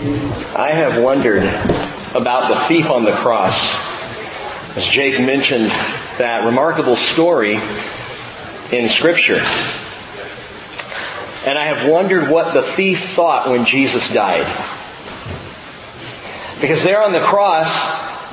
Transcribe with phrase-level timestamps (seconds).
[0.00, 1.42] I have wondered
[2.14, 3.76] about the thief on the cross.
[4.74, 5.66] As Jake mentioned
[6.16, 7.60] that remarkable story
[8.72, 9.36] in scripture.
[11.46, 14.46] And I have wondered what the thief thought when Jesus died.
[16.62, 17.68] Because there on the cross,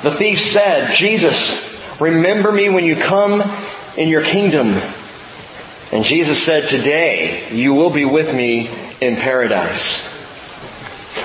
[0.04, 3.44] the thief said, Jesus, remember me when you come
[3.98, 4.68] in your kingdom.
[5.92, 8.70] And Jesus said, today you will be with me
[9.02, 10.07] in paradise.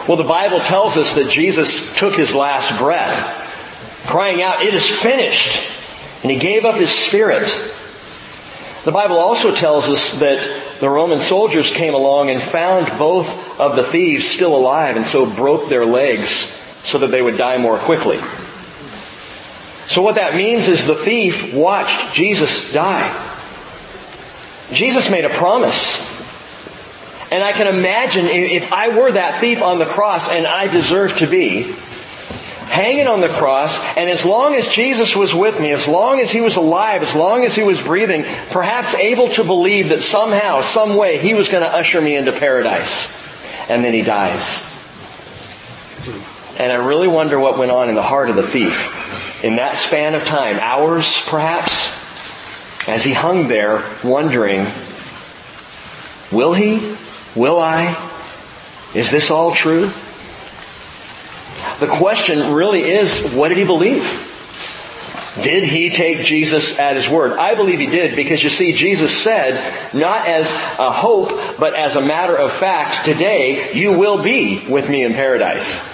[0.08, 4.86] Well, the Bible tells us that Jesus took his last breath, crying out, it is
[4.86, 5.70] finished.
[6.22, 7.48] And he gave up his spirit.
[8.84, 13.76] The Bible also tells us that the Roman soldiers came along and found both of
[13.76, 16.30] the thieves still alive and so broke their legs
[16.84, 18.18] so that they would die more quickly.
[19.86, 23.08] So what that means is the thief watched Jesus die.
[24.72, 26.11] Jesus made a promise.
[27.32, 31.16] And I can imagine if I were that thief on the cross and I deserve
[31.16, 35.88] to be, hanging on the cross, and as long as Jesus was with me, as
[35.88, 39.88] long as he was alive, as long as he was breathing, perhaps able to believe
[39.88, 43.18] that somehow, some way, he was going to usher me into paradise.
[43.70, 44.60] And then he dies.
[46.58, 49.78] And I really wonder what went on in the heart of the thief in that
[49.78, 54.66] span of time, hours perhaps, as he hung there wondering,
[56.30, 56.94] will he?
[57.34, 57.96] Will I?
[58.94, 59.90] Is this all true?
[61.80, 64.02] The question really is, what did he believe?
[65.42, 67.38] Did he take Jesus at his word?
[67.38, 70.46] I believe he did because you see, Jesus said, not as
[70.78, 75.14] a hope, but as a matter of fact, today you will be with me in
[75.14, 75.90] paradise.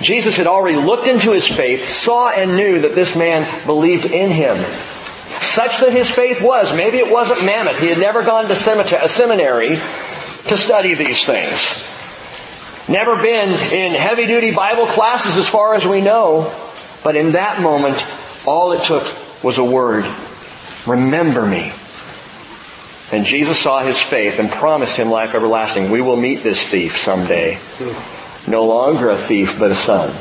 [0.00, 4.30] Jesus had already looked into his faith, saw and knew that this man believed in
[4.30, 4.56] him.
[5.40, 9.08] Such that his faith was, maybe it wasn't mammoth, he had never gone to a
[9.08, 9.78] seminary
[10.48, 11.92] to study these things.
[12.88, 16.54] Never been in heavy duty Bible classes as far as we know,
[17.02, 18.04] but in that moment,
[18.46, 19.04] all it took
[19.42, 20.04] was a word.
[20.86, 21.72] Remember me.
[23.12, 25.90] And Jesus saw his faith and promised him life everlasting.
[25.90, 27.58] We will meet this thief someday.
[28.48, 30.14] No longer a thief, but a son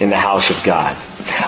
[0.00, 0.96] in the house of God.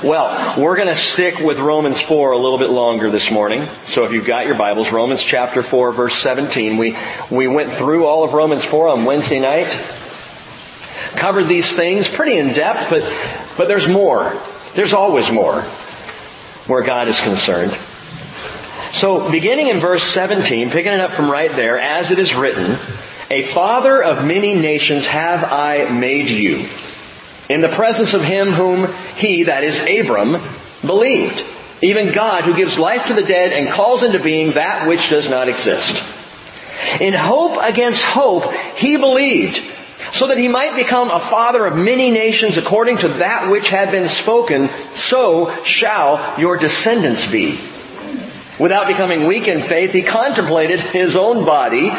[0.03, 3.67] Well, we're going to stick with Romans 4 a little bit longer this morning.
[3.87, 6.79] So if you've got your Bibles, Romans chapter 4 verse 17.
[6.79, 6.97] We,
[7.31, 9.69] we went through all of Romans 4 on Wednesday night
[11.17, 13.03] covered these things pretty in depth, but,
[13.57, 14.33] but there's more.
[14.75, 15.63] There's always more
[16.67, 17.73] where God is concerned.
[18.93, 22.77] So beginning in verse 17, picking it up from right there, as it is written,
[23.31, 26.67] a father of many nations have I made you
[27.51, 30.41] in the presence of him whom he, that is Abram,
[30.87, 31.45] believed.
[31.83, 35.29] Even God who gives life to the dead and calls into being that which does
[35.29, 35.97] not exist.
[37.01, 39.61] In hope against hope, he believed
[40.13, 43.91] so that he might become a father of many nations according to that which had
[43.91, 47.59] been spoken, so shall your descendants be.
[48.61, 51.91] Without becoming weak in faith, he contemplated his own body,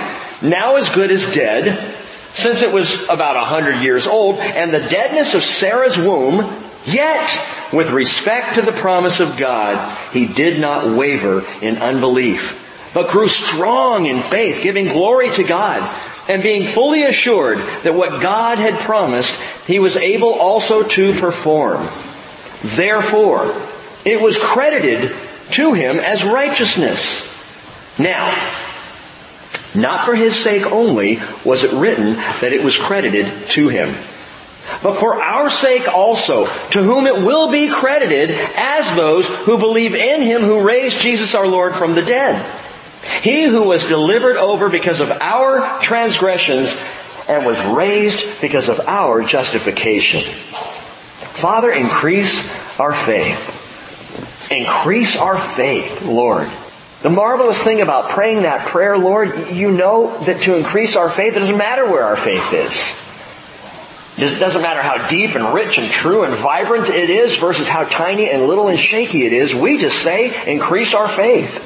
[0.41, 2.00] now as good as dead,
[2.33, 6.49] since it was about a hundred years old, and the deadness of Sarah's womb,
[6.85, 7.29] yet
[7.73, 13.27] with respect to the promise of God, he did not waver in unbelief, but grew
[13.27, 15.81] strong in faith, giving glory to God
[16.29, 19.33] and being fully assured that what God had promised,
[19.65, 21.85] he was able also to perform.
[22.63, 23.53] Therefore,
[24.05, 25.13] it was credited
[25.51, 27.27] to him as righteousness.
[27.99, 28.29] Now,
[29.73, 33.89] not for his sake only was it written that it was credited to him,
[34.83, 39.95] but for our sake also, to whom it will be credited as those who believe
[39.95, 42.43] in him who raised Jesus our Lord from the dead.
[43.21, 46.73] He who was delivered over because of our transgressions
[47.27, 50.21] and was raised because of our justification.
[50.21, 54.51] Father, increase our faith.
[54.51, 56.49] Increase our faith, Lord.
[57.01, 61.35] The marvelous thing about praying that prayer, Lord, you know that to increase our faith,
[61.35, 63.01] it doesn't matter where our faith is.
[64.17, 67.85] It doesn't matter how deep and rich and true and vibrant it is versus how
[67.85, 69.55] tiny and little and shaky it is.
[69.55, 71.58] We just say, increase our faith.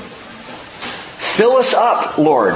[1.35, 2.53] Fill us up, Lord,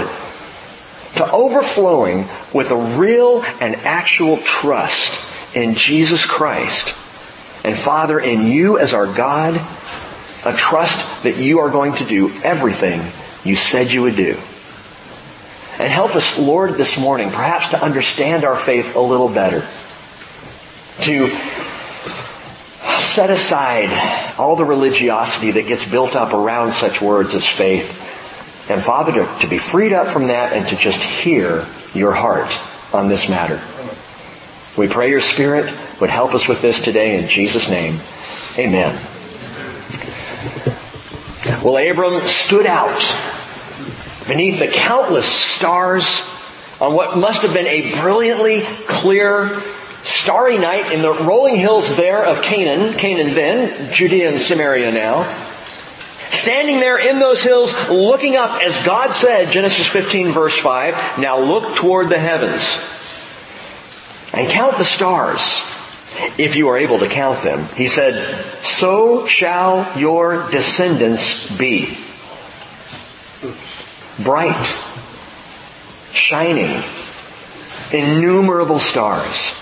[1.18, 6.96] to overflowing with a real and actual trust in Jesus Christ.
[7.66, 9.60] And Father, in you as our God,
[10.46, 13.02] a trust that you are going to do everything
[13.44, 14.38] you said you would do.
[15.80, 19.62] And help us, Lord, this morning, perhaps to understand our faith a little better.
[21.04, 21.30] To
[23.02, 28.08] set aside all the religiosity that gets built up around such words as faith
[28.70, 32.56] and Father, to, to be freed up from that and to just hear your heart
[32.94, 33.60] on this matter.
[34.78, 38.00] We pray your Spirit would help us with this today in Jesus' name.
[38.58, 39.09] Amen.
[41.46, 43.00] Well, Abram stood out
[44.28, 46.04] beneath the countless stars
[46.82, 49.62] on what must have been a brilliantly clear,
[50.04, 55.34] starry night in the rolling hills there of Canaan, Canaan then, Judea and Samaria now.
[56.32, 61.40] Standing there in those hills, looking up, as God said, Genesis 15 verse 5, now
[61.40, 62.86] look toward the heavens
[64.34, 65.42] and count the stars,
[66.38, 67.66] if you are able to count them.
[67.76, 68.16] He said,
[68.64, 71.98] so shall your descendants be.
[74.24, 74.66] Bright,
[76.12, 76.84] shining,
[77.94, 79.56] innumerable stars.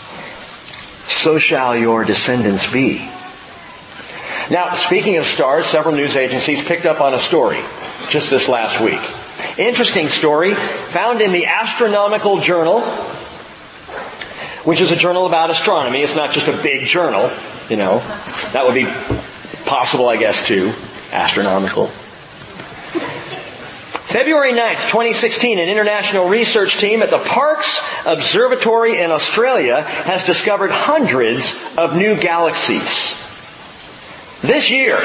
[1.09, 3.09] So shall your descendants be.
[4.50, 7.59] Now, speaking of stars, several news agencies picked up on a story
[8.09, 9.01] just this last week.
[9.57, 12.81] Interesting story found in the Astronomical Journal,
[14.67, 16.01] which is a journal about astronomy.
[16.01, 17.31] It's not just a big journal,
[17.69, 17.99] you know.
[18.51, 18.83] That would be
[19.63, 20.73] possible, I guess, too.
[21.13, 21.87] Astronomical.
[24.07, 30.71] February 9th, 2016, an international research team at the Parkes Observatory in Australia has discovered
[30.71, 33.23] hundreds of new galaxies.
[34.41, 34.99] This year,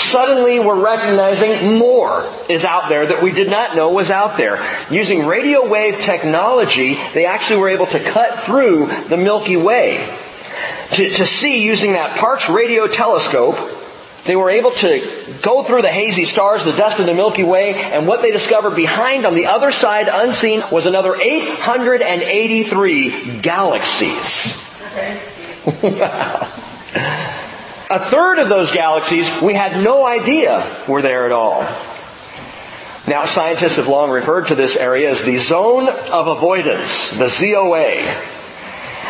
[0.00, 4.60] suddenly we're recognizing more is out there that we did not know was out there.
[4.90, 10.04] Using radio wave technology, they actually were able to cut through the Milky Way.
[10.92, 13.56] To, to see using that Parkes radio telescope,
[14.24, 17.74] they were able to go through the hazy stars, the dust of the Milky Way,
[17.74, 24.66] and what they discovered behind on the other side unseen was another 883 galaxies.
[25.82, 26.48] wow.
[27.90, 31.62] A third of those galaxies we had no idea were there at all.
[33.08, 37.96] Now scientists have long referred to this area as the zone of avoidance, the ZOA.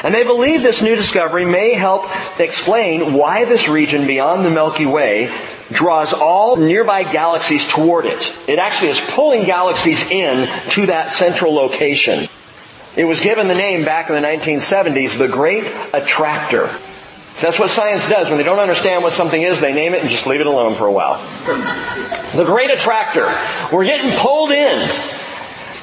[0.03, 2.09] And they believe this new discovery may help
[2.41, 5.31] explain why this region beyond the Milky Way
[5.71, 8.33] draws all nearby galaxies toward it.
[8.49, 12.31] It actually is pulling galaxies in to that central location.
[12.97, 16.71] It was given the name back in the 1970s, the Great Attractor.
[17.41, 18.29] That's what science does.
[18.29, 20.75] When they don't understand what something is, they name it and just leave it alone
[20.75, 21.17] for a while.
[22.35, 23.27] The great attractor.
[23.73, 24.91] We're getting pulled in.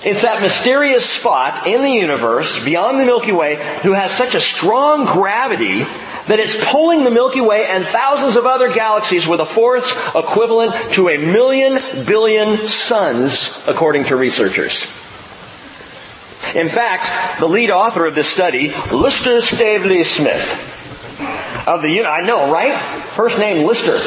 [0.06, 4.40] It's that mysterious spot in the universe beyond the Milky Way who has such a
[4.40, 5.80] strong gravity
[6.28, 10.74] that it's pulling the Milky Way and thousands of other galaxies with a force equivalent
[10.94, 14.84] to a million billion suns, according to researchers.
[16.54, 20.77] In fact, the lead author of this study, Lister Staveley Smith,
[21.20, 22.78] of the, I know, right?
[23.12, 23.98] First name Lister.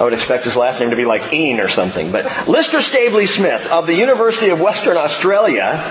[0.00, 2.10] I would expect his last name to be like Ian or something.
[2.10, 5.84] But Lister Staveley Smith of the University of Western Australia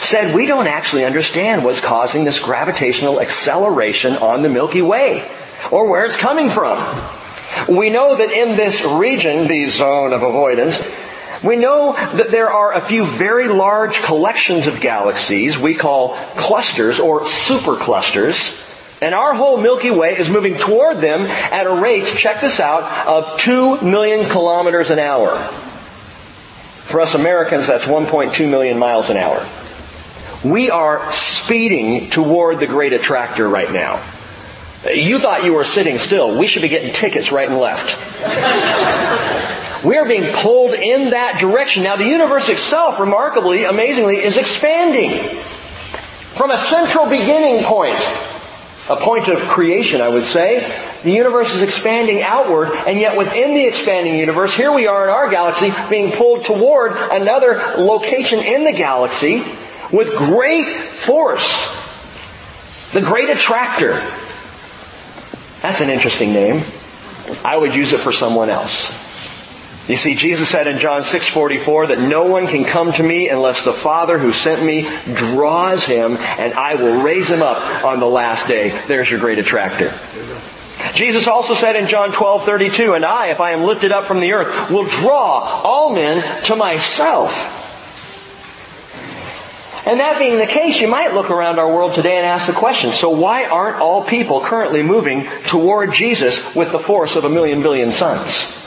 [0.00, 5.28] said we don't actually understand what's causing this gravitational acceleration on the Milky Way
[5.70, 6.78] or where it's coming from.
[7.68, 10.82] We know that in this region, the zone of avoidance,
[11.42, 16.98] we know that there are a few very large collections of galaxies we call clusters
[16.98, 18.70] or superclusters
[19.04, 23.06] and our whole Milky Way is moving toward them at a rate, check this out,
[23.06, 25.36] of 2 million kilometers an hour.
[25.36, 29.46] For us Americans, that's 1.2 million miles an hour.
[30.42, 34.02] We are speeding toward the great attractor right now.
[34.90, 36.38] You thought you were sitting still.
[36.38, 37.94] We should be getting tickets right and left.
[39.84, 41.82] we are being pulled in that direction.
[41.82, 45.10] Now the universe itself, remarkably, amazingly, is expanding.
[45.10, 48.00] From a central beginning point,
[48.88, 50.60] a point of creation, I would say.
[51.02, 55.10] The universe is expanding outward, and yet within the expanding universe, here we are in
[55.10, 59.42] our galaxy being pulled toward another location in the galaxy
[59.90, 61.82] with great force.
[62.92, 63.94] The Great Attractor.
[65.62, 66.62] That's an interesting name.
[67.44, 69.13] I would use it for someone else.
[69.86, 73.64] You see, Jesus said in John 6:44 that no one can come to me unless
[73.64, 78.06] the Father who sent me draws him, and I will raise him up on the
[78.06, 78.72] last day.
[78.86, 79.92] There's your great attractor.
[80.94, 84.32] Jesus also said in John 12:32, and I, if I am lifted up from the
[84.32, 87.60] earth, will draw all men to myself.
[89.86, 92.54] And that being the case, you might look around our world today and ask the
[92.54, 97.28] question, so why aren't all people currently moving toward Jesus with the force of a
[97.28, 98.63] million billion suns?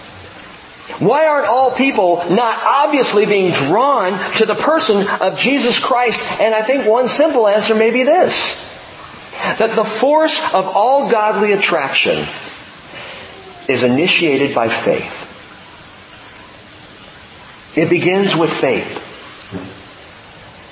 [0.99, 6.19] Why aren't all people not obviously being drawn to the person of Jesus Christ?
[6.39, 8.63] And I think one simple answer may be this.
[9.59, 12.25] That the force of all godly attraction
[13.67, 15.25] is initiated by faith.
[17.77, 19.06] It begins with faith.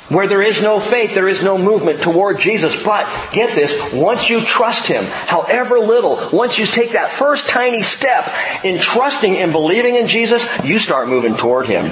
[0.10, 2.82] Where there is no faith, there is no movement toward Jesus.
[2.84, 7.82] But get this, once you trust Him, however little, once you take that first tiny
[7.82, 8.32] step
[8.64, 11.86] in trusting and believing in Jesus, you start moving toward Him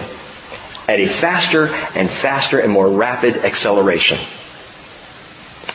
[0.87, 4.19] at a faster and faster and more rapid acceleration.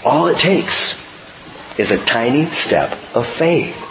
[0.04, 0.97] All it takes
[1.78, 3.85] is a tiny step of faith.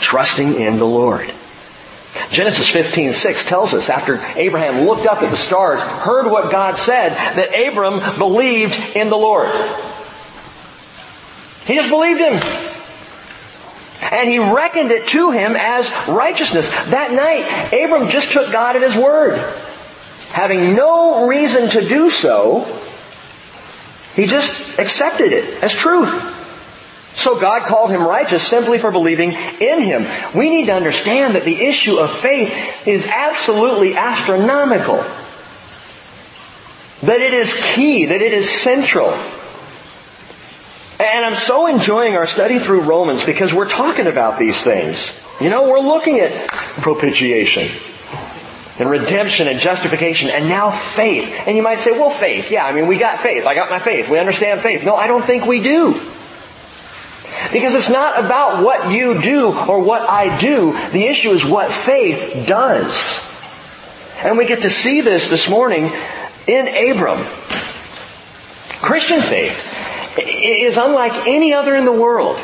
[0.00, 1.32] Trusting in the Lord.
[2.30, 6.76] Genesis 15, 6 tells us after Abraham looked up at the stars, heard what God
[6.76, 9.48] said, that Abram believed in the Lord.
[11.64, 12.40] He just believed him.
[14.10, 16.68] And he reckoned it to him as righteousness.
[16.90, 19.38] That night, Abram just took God at his word.
[20.30, 22.64] Having no reason to do so,
[24.14, 26.40] he just accepted it as truth.
[27.14, 30.06] So God called him righteous simply for believing in him.
[30.34, 34.96] We need to understand that the issue of faith is absolutely astronomical.
[37.06, 39.12] That it is key, that it is central.
[40.98, 45.22] And I'm so enjoying our study through Romans because we're talking about these things.
[45.40, 47.68] You know, we're looking at propitiation
[48.78, 51.28] and redemption and justification and now faith.
[51.46, 52.50] And you might say, well, faith.
[52.50, 53.46] Yeah, I mean, we got faith.
[53.46, 54.08] I got my faith.
[54.08, 54.84] We understand faith.
[54.84, 56.00] No, I don't think we do.
[57.52, 60.72] Because it's not about what you do or what I do.
[60.90, 63.28] The issue is what faith does.
[64.24, 65.92] And we get to see this this morning
[66.46, 67.22] in Abram.
[68.80, 69.68] Christian faith
[70.18, 72.40] is unlike any other in the world.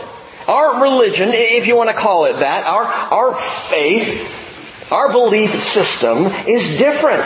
[0.46, 6.26] Our religion, if you want to call it that, our, our faith, our belief system
[6.46, 7.24] is different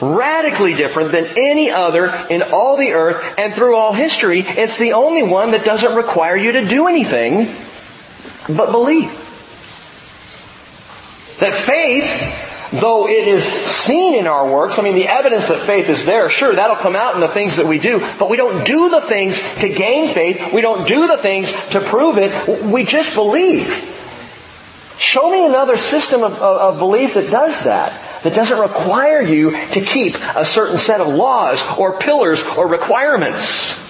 [0.00, 4.40] radically different than any other in all the earth and through all history.
[4.40, 7.46] It's the only one that doesn't require you to do anything
[8.54, 9.10] but believe.
[11.40, 15.88] That faith, though it is seen in our works, I mean the evidence that faith
[15.88, 18.64] is there, sure, that'll come out in the things that we do, but we don't
[18.64, 22.84] do the things to gain faith, we don't do the things to prove it, we
[22.84, 23.92] just believe.
[24.98, 29.52] Show me another system of, of, of belief that does that that doesn't require you
[29.52, 33.84] to keep a certain set of laws or pillars or requirements.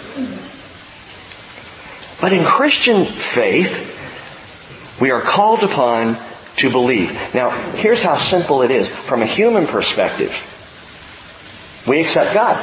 [2.21, 3.95] But in Christian faith,
[5.01, 6.19] we are called upon
[6.57, 7.35] to believe.
[7.35, 10.35] Now, here's how simple it is from a human perspective.
[11.89, 12.57] We accept God.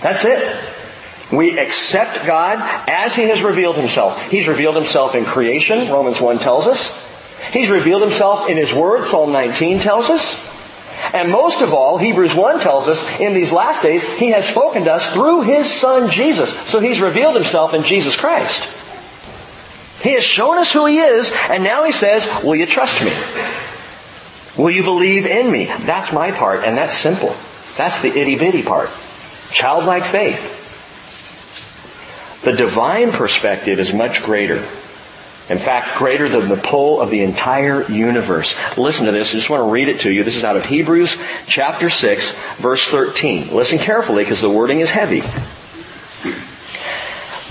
[0.00, 1.36] That's it.
[1.36, 4.30] We accept God as He has revealed Himself.
[4.30, 7.09] He's revealed Himself in creation, Romans 1 tells us.
[7.52, 10.48] He's revealed himself in his word, Psalm 19 tells us.
[11.12, 14.84] And most of all, Hebrews 1 tells us, in these last days, he has spoken
[14.84, 16.52] to us through his son Jesus.
[16.68, 18.62] So he's revealed himself in Jesus Christ.
[20.02, 23.12] He has shown us who he is, and now he says, will you trust me?
[24.62, 25.64] Will you believe in me?
[25.64, 27.34] That's my part, and that's simple.
[27.76, 28.90] That's the itty bitty part.
[29.52, 30.58] Childlike faith.
[32.42, 34.64] The divine perspective is much greater.
[35.50, 38.54] In fact, greater than the pull of the entire universe.
[38.78, 39.30] Listen to this.
[39.30, 40.22] I just want to read it to you.
[40.22, 43.52] This is out of Hebrews chapter 6, verse 13.
[43.52, 45.22] Listen carefully because the wording is heavy.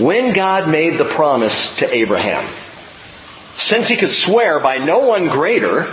[0.02, 2.42] When God made the promise to Abraham,
[3.58, 5.86] since he could swear by no one greater,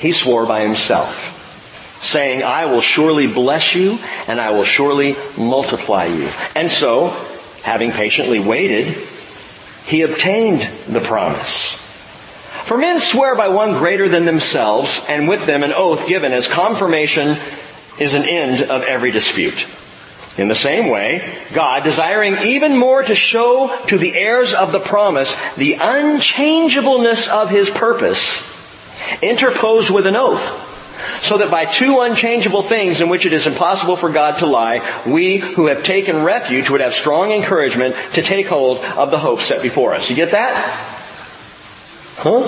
[0.00, 6.06] he swore by himself, saying, I will surely bless you and I will surely multiply
[6.06, 6.28] you.
[6.56, 7.10] And so,
[7.62, 8.96] having patiently waited,
[9.86, 11.82] he obtained the promise.
[12.64, 16.48] For men swear by one greater than themselves, and with them an oath given as
[16.48, 17.36] confirmation
[18.00, 19.66] is an end of every dispute.
[20.36, 21.22] In the same way,
[21.54, 27.48] God, desiring even more to show to the heirs of the promise the unchangeableness of
[27.48, 28.52] His purpose,
[29.22, 30.65] interposed with an oath,
[31.22, 34.80] so that by two unchangeable things in which it is impossible for God to lie,
[35.06, 39.40] we who have taken refuge would have strong encouragement to take hold of the hope
[39.40, 40.08] set before us.
[40.10, 40.54] You get that?
[42.18, 42.40] Huh?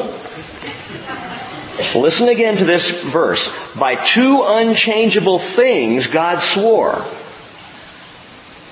[1.99, 3.75] Listen again to this verse.
[3.77, 7.05] By two unchangeable things God swore.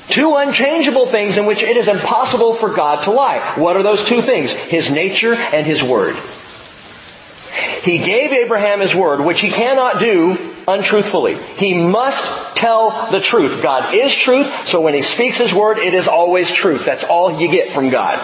[0.09, 3.41] Two unchangeable things in which it is impossible for God to lie.
[3.57, 4.51] What are those two things?
[4.51, 6.17] His nature and His Word.
[7.87, 11.37] He gave Abraham his word, which he cannot do untruthfully.
[11.57, 13.63] He must tell the truth.
[13.63, 16.85] God is truth, so when he speaks his word, it is always truth.
[16.85, 18.19] That's all you get from God.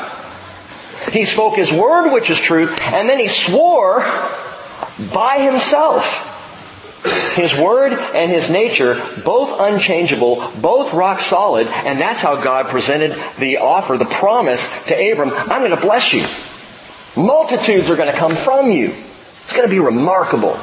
[1.12, 4.00] He spoke his word, which is truth, and then he swore
[5.14, 6.31] by himself.
[7.37, 13.16] His word and his nature, both unchangeable, both rock solid, and that's how God presented
[13.38, 15.31] the offer, the promise to Abram.
[15.31, 16.26] I'm going to bless you.
[17.23, 18.92] Multitudes are going to come from you.
[19.44, 20.58] It's going to be remarkable.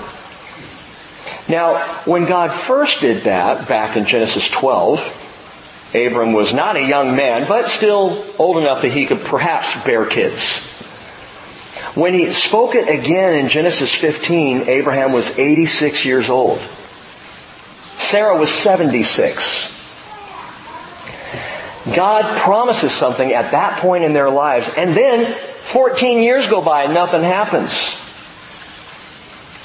[1.48, 7.16] Now, when God first did that, back in Genesis 12, Abram was not a young
[7.16, 10.68] man, but still old enough that he could perhaps bear kids.
[11.96, 16.60] When he spoke it again in Genesis 15, Abraham was 86 years old.
[17.96, 19.78] Sarah was 76.
[21.96, 26.84] God promises something at that point in their lives, and then 14 years go by
[26.84, 27.96] and nothing happens.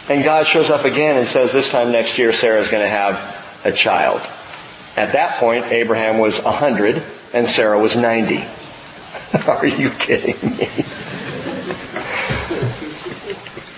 [0.08, 3.62] And God shows up again and says, this time next year Sarah's going to have
[3.64, 4.20] a child.
[4.96, 8.44] At that point, Abraham was 100 and Sarah was 90.
[9.48, 10.68] Are you kidding me?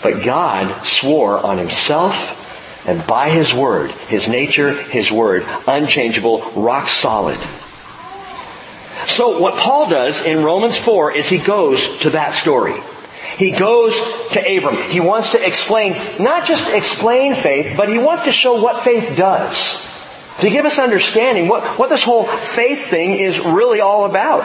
[0.03, 6.89] but God swore on himself and by his word, his nature, his word, unchangeable, rock
[6.89, 7.39] solid.
[9.07, 12.75] So what Paul does in Romans 4 is he goes to that story.
[13.37, 13.95] He goes
[14.31, 14.77] to Abram.
[14.91, 19.15] He wants to explain, not just explain faith, but he wants to show what faith
[19.17, 19.93] does.
[20.41, 24.45] To give us understanding what, what this whole faith thing is really all about.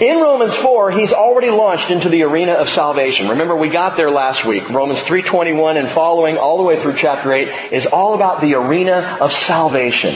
[0.00, 3.28] In Romans 4, he's already launched into the arena of salvation.
[3.28, 4.68] Remember, we got there last week.
[4.70, 9.18] Romans 3.21 and following all the way through chapter 8 is all about the arena
[9.20, 10.14] of salvation.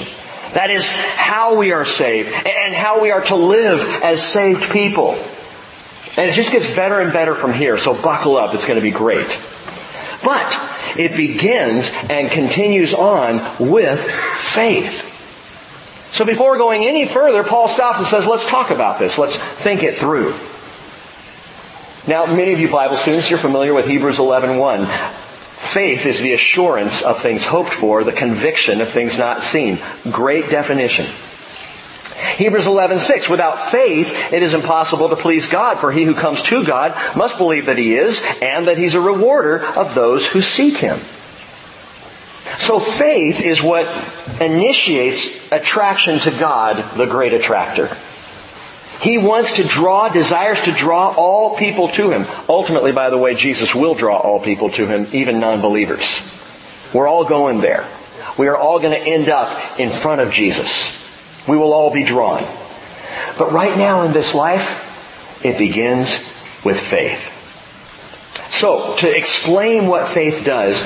[0.52, 5.18] That is how we are saved and how we are to live as saved people.
[6.16, 8.82] And it just gets better and better from here, so buckle up, it's going to
[8.82, 9.26] be great.
[10.24, 15.02] But it begins and continues on with faith.
[16.12, 19.18] So before going any further, Paul stops and says, let's talk about this.
[19.18, 20.34] Let's think it through.
[22.08, 24.86] Now, many of you Bible students, you're familiar with Hebrews 11.1.
[24.86, 29.78] Faith is the assurance of things hoped for, the conviction of things not seen.
[30.10, 31.06] Great definition.
[32.36, 36.64] Hebrews 11:6 Without faith it is impossible to please God for he who comes to
[36.64, 40.76] God must believe that he is and that he's a rewarder of those who seek
[40.76, 40.98] him.
[42.58, 43.86] So faith is what
[44.40, 47.90] initiates attraction to God, the great attractor.
[49.00, 52.24] He wants to draw, desires to draw all people to Him.
[52.48, 56.32] Ultimately, by the way, Jesus will draw all people to Him, even non-believers.
[56.94, 57.86] We're all going there.
[58.38, 61.05] We are all going to end up in front of Jesus.
[61.48, 62.44] We will all be drawn.
[63.38, 66.10] But right now in this life, it begins
[66.64, 67.34] with faith.
[68.50, 70.82] So, to explain what faith does,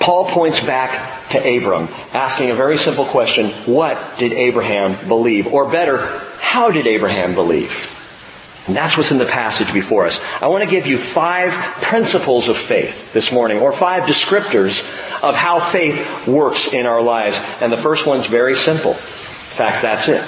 [0.00, 3.50] Paul points back to Abram, asking a very simple question.
[3.72, 5.46] What did Abraham believe?
[5.46, 5.98] Or better,
[6.40, 7.86] how did Abraham believe?
[8.66, 10.20] And that's what's in the passage before us.
[10.42, 14.80] I want to give you five principles of faith this morning, or five descriptors
[15.22, 17.38] of how faith works in our lives.
[17.60, 18.96] And the first one's very simple
[19.50, 20.24] fact, that's it.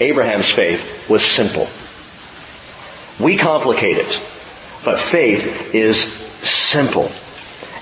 [0.00, 1.68] Abraham's faith was simple.
[3.24, 4.20] We complicate it,
[4.84, 7.10] but faith is simple.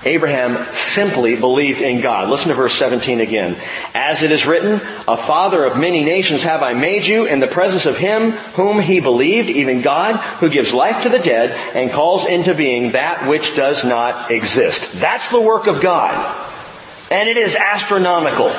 [0.05, 2.29] Abraham simply believed in God.
[2.29, 3.57] Listen to verse 17 again.
[3.95, 7.47] As it is written, a father of many nations have I made you in the
[7.47, 11.93] presence of him whom he believed, even God, who gives life to the dead and
[11.93, 14.93] calls into being that which does not exist.
[14.95, 16.13] That's the work of God.
[17.11, 18.53] And it is astronomical.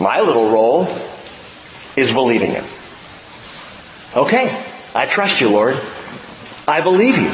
[0.00, 0.88] My little role
[1.96, 2.64] is believing Him.
[4.16, 4.48] Okay,
[4.94, 5.78] I trust you, Lord.
[6.66, 7.30] I believe you.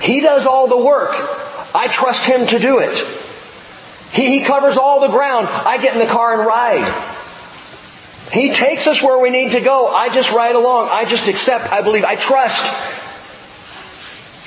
[0.00, 1.10] He does all the work.
[1.74, 2.96] I trust Him to do it.
[4.12, 5.48] He, he covers all the ground.
[5.48, 7.12] I get in the car and ride.
[8.32, 9.88] He takes us where we need to go.
[9.88, 10.88] I just ride along.
[10.90, 11.72] I just accept.
[11.72, 12.04] I believe.
[12.04, 12.92] I trust.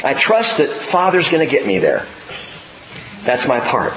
[0.03, 2.05] I trust that Father's going to get me there.
[3.23, 3.93] That's my part.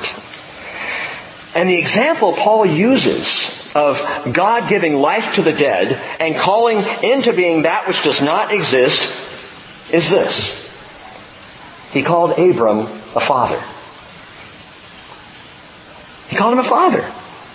[1.54, 4.00] And the example Paul uses of
[4.32, 9.92] God giving life to the dead and calling into being that which does not exist
[9.92, 10.66] is this.
[11.92, 13.60] He called Abram a father.
[16.28, 17.02] He called him a father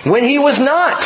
[0.09, 0.99] when he was not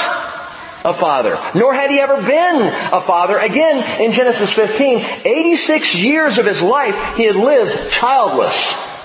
[0.86, 3.38] a father, nor had he ever been a father.
[3.38, 8.97] Again, in Genesis 15, 86 years of his life he had lived childless.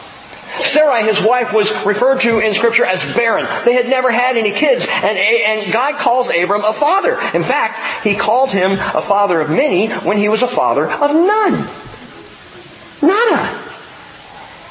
[0.61, 3.47] Sarai, his wife, was referred to in scripture as barren.
[3.65, 4.87] They had never had any kids.
[4.89, 7.19] And, and God calls Abram a father.
[7.35, 11.11] In fact, he called him a father of many when he was a father of
[11.15, 11.69] none.
[13.03, 13.59] Nada.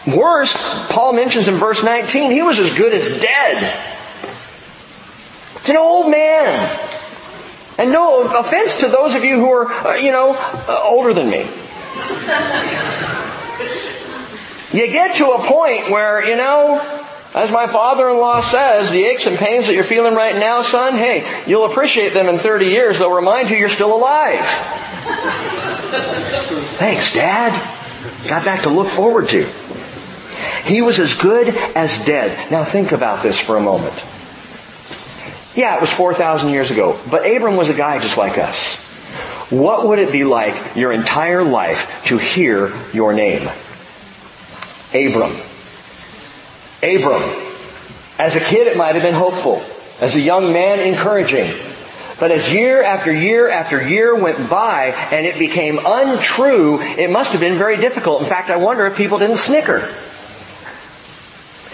[0.07, 3.81] Worse, Paul mentions in verse 19, he was as good as dead.
[5.57, 6.79] It's an old man.
[7.77, 11.29] And no offense to those of you who are, uh, you know, uh, older than
[11.29, 11.47] me.
[14.73, 16.79] You get to a point where, you know,
[17.35, 21.25] as my father-in-law says, the aches and pains that you're feeling right now, son, hey,
[21.45, 22.99] you'll appreciate them in 30 years.
[22.99, 24.43] They'll remind you you're still alive.
[26.77, 27.51] Thanks, Dad.
[28.27, 29.45] Got that to look forward to.
[30.65, 32.51] He was as good as dead.
[32.51, 33.93] Now think about this for a moment.
[35.55, 38.77] Yeah, it was 4,000 years ago, but Abram was a guy just like us.
[39.49, 43.49] What would it be like your entire life to hear your name?
[44.93, 45.31] Abram.
[46.83, 47.23] Abram.
[48.19, 49.63] As a kid, it might have been hopeful.
[49.99, 51.53] As a young man, encouraging.
[52.19, 57.31] But as year after year after year went by and it became untrue, it must
[57.31, 58.21] have been very difficult.
[58.21, 59.77] In fact, I wonder if people didn't snicker.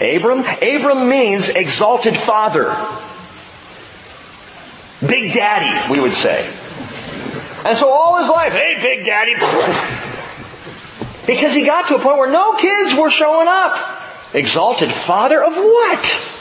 [0.00, 0.46] Abram?
[0.62, 2.74] Abram means exalted father.
[5.06, 6.46] Big daddy, we would say.
[7.66, 9.34] And so all his life, hey big daddy.
[11.28, 14.02] Because he got to a point where no kids were showing up.
[14.32, 16.34] Exalted father of what?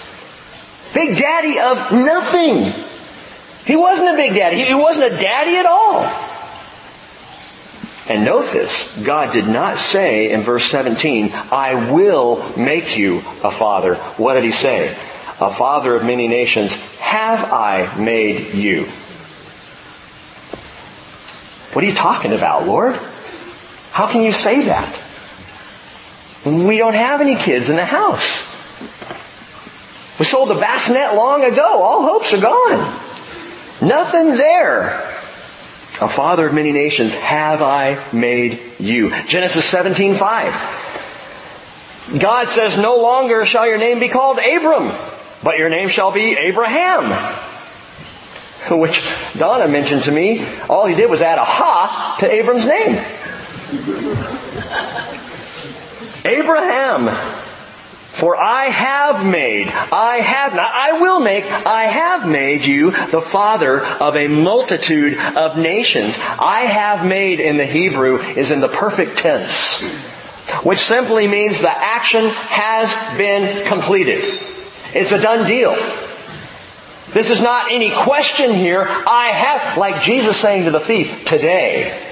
[0.93, 2.71] Big daddy of nothing.
[3.65, 4.63] He wasn't a big daddy.
[4.63, 6.03] He wasn't a daddy at all.
[8.09, 13.51] And note this, God did not say in verse 17, I will make you a
[13.51, 13.95] father.
[14.15, 14.87] What did he say?
[15.41, 18.85] A father of many nations have I made you.
[21.73, 22.97] What are you talking about, Lord?
[23.97, 24.93] How can you say that?
[26.45, 28.45] We don't have any kids in the house.
[30.19, 31.81] We sold the bassinet long ago.
[31.81, 32.77] All hopes are gone.
[33.81, 34.99] Nothing there.
[35.99, 39.09] A father of many nations have I made you.
[39.25, 42.19] Genesis 17, 5.
[42.19, 44.91] God says, no longer shall your name be called Abram,
[45.41, 47.05] but your name shall be Abraham.
[48.79, 49.01] Which
[49.35, 53.03] Donna mentioned to me, all he did was add a ha to Abram's name.
[56.25, 57.09] Abraham.
[58.17, 63.21] For I have made, I have not, I will make, I have made you the
[63.21, 66.17] father of a multitude of nations.
[66.17, 69.83] I have made in the Hebrew is in the perfect tense,
[70.63, 74.23] which simply means the action has been completed.
[74.95, 75.75] It's a done deal.
[77.13, 78.81] This is not any question here.
[78.81, 82.06] I have, like Jesus saying to the thief, today,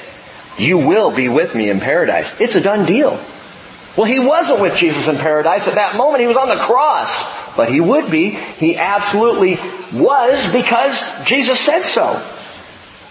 [0.58, 2.40] you will be with me in paradise.
[2.40, 3.20] It's a done deal.
[3.98, 6.22] Well, he wasn't with Jesus in paradise at that moment.
[6.22, 7.56] He was on the cross.
[7.56, 8.32] But he would be.
[8.32, 9.56] He absolutely
[9.94, 12.22] was because Jesus said so.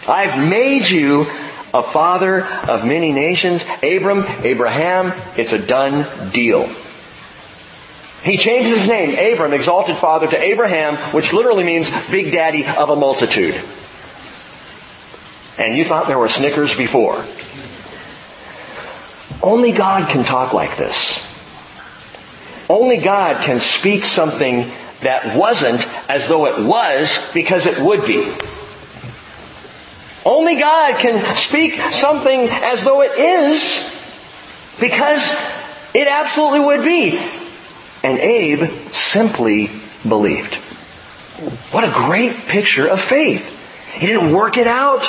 [0.07, 1.27] I've made you
[1.73, 3.65] a father of many nations.
[3.83, 6.69] Abram, Abraham, it's a done deal.
[8.23, 12.89] He changed his name, Abram, exalted father, to Abraham, which literally means big daddy of
[12.89, 13.55] a multitude.
[15.59, 17.25] And you thought there were Snickers before.
[19.43, 21.31] Only God can talk like this.
[22.69, 24.71] Only God can speak something
[25.03, 28.33] that wasn't as though it was because it would be.
[30.25, 35.23] Only God can speak something as though it is because
[35.95, 37.19] it absolutely would be.
[38.03, 39.69] And Abe simply
[40.09, 40.55] believed.
[41.73, 43.93] What a great picture of faith.
[43.95, 45.03] He didn't work it out.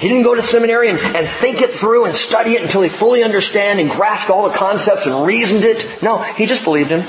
[0.00, 2.88] He didn't go to seminary and, and think it through and study it until he
[2.88, 6.02] fully understand and grasped all the concepts and reasoned it.
[6.02, 7.02] No, he just believed him.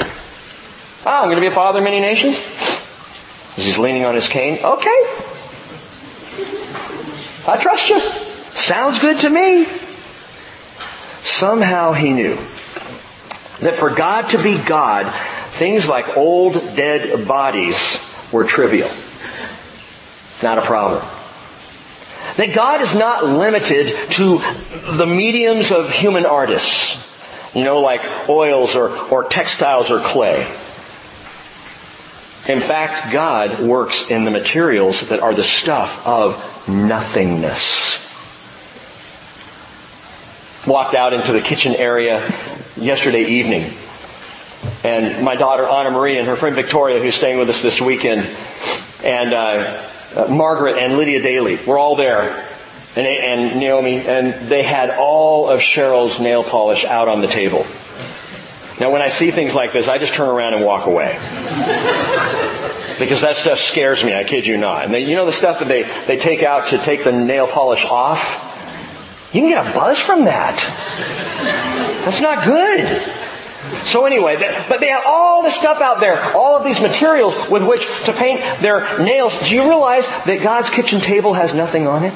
[1.05, 2.35] Oh, I'm going to be a father of many nations.
[3.57, 4.89] As he's leaning on his cane, okay.
[7.47, 8.01] I trust you.
[8.01, 9.63] Sounds good to me.
[11.23, 12.35] Somehow he knew
[13.61, 15.09] that for God to be God,
[15.51, 18.89] things like old dead bodies were trivial.
[20.43, 21.01] Not a problem.
[22.37, 24.41] That God is not limited to
[24.93, 26.99] the mediums of human artists.
[27.53, 30.47] You know, like oils or, or textiles or clay.
[32.47, 37.99] In fact, God works in the materials that are the stuff of nothingness.
[40.65, 42.33] Walked out into the kitchen area
[42.77, 43.71] yesterday evening.
[44.83, 48.27] And my daughter Anna Marie and her friend Victoria, who's staying with us this weekend,
[49.03, 52.47] and uh, uh, Margaret and Lydia Daly were all there.
[52.95, 57.65] And, and Naomi, and they had all of Cheryl's nail polish out on the table.
[58.81, 61.13] Now when I see things like this, I just turn around and walk away.
[62.99, 64.85] because that stuff scares me, I kid you not.
[64.85, 67.47] And they, you know the stuff that they, they take out to take the nail
[67.47, 68.49] polish off?
[69.33, 70.57] You can get a buzz from that.
[72.03, 73.20] That's not good.
[73.85, 77.67] So anyway, but they have all this stuff out there, all of these materials with
[77.67, 79.37] which to paint their nails.
[79.47, 82.13] Do you realize that God's kitchen table has nothing on it?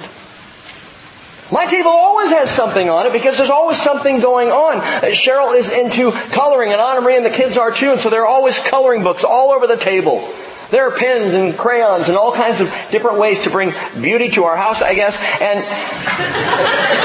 [1.52, 4.78] My table always has something on it because there's always something going on.
[4.78, 8.10] Uh, Cheryl is into coloring and Anna Marie and the kids are too, and so
[8.10, 10.28] there are always coloring books all over the table.
[10.72, 14.46] There are pens and crayons and all kinds of different ways to bring beauty to
[14.46, 15.16] our house, I guess.
[15.40, 15.60] And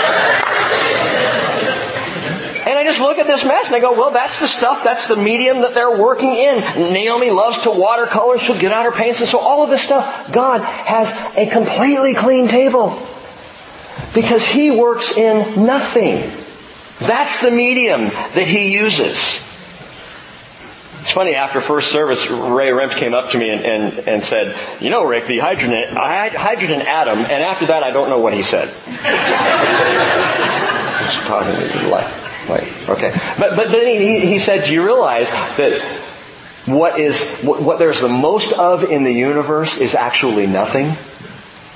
[2.90, 5.58] just look at this mess and they go, well, that's the stuff, that's the medium
[5.58, 6.58] that they're working in.
[6.92, 10.32] Naomi loves to watercolor, she'll get out her paints, and so all of this stuff,
[10.32, 12.98] God has a completely clean table.
[14.12, 16.16] Because He works in nothing.
[16.98, 19.48] That's the medium that He uses.
[21.00, 24.54] It's funny, after first service, Ray Rempt came up to me and, and, and said,
[24.82, 28.42] you know, Rick, the hydrogen, hydrogen atom, and after that I don't know what he
[28.42, 28.68] said.
[31.26, 32.19] Talking to the left.
[32.50, 33.12] Wait, okay.
[33.38, 35.80] But, but then he, he said, do you realize that
[36.66, 40.86] what is, what, what there's the most of in the universe is actually nothing?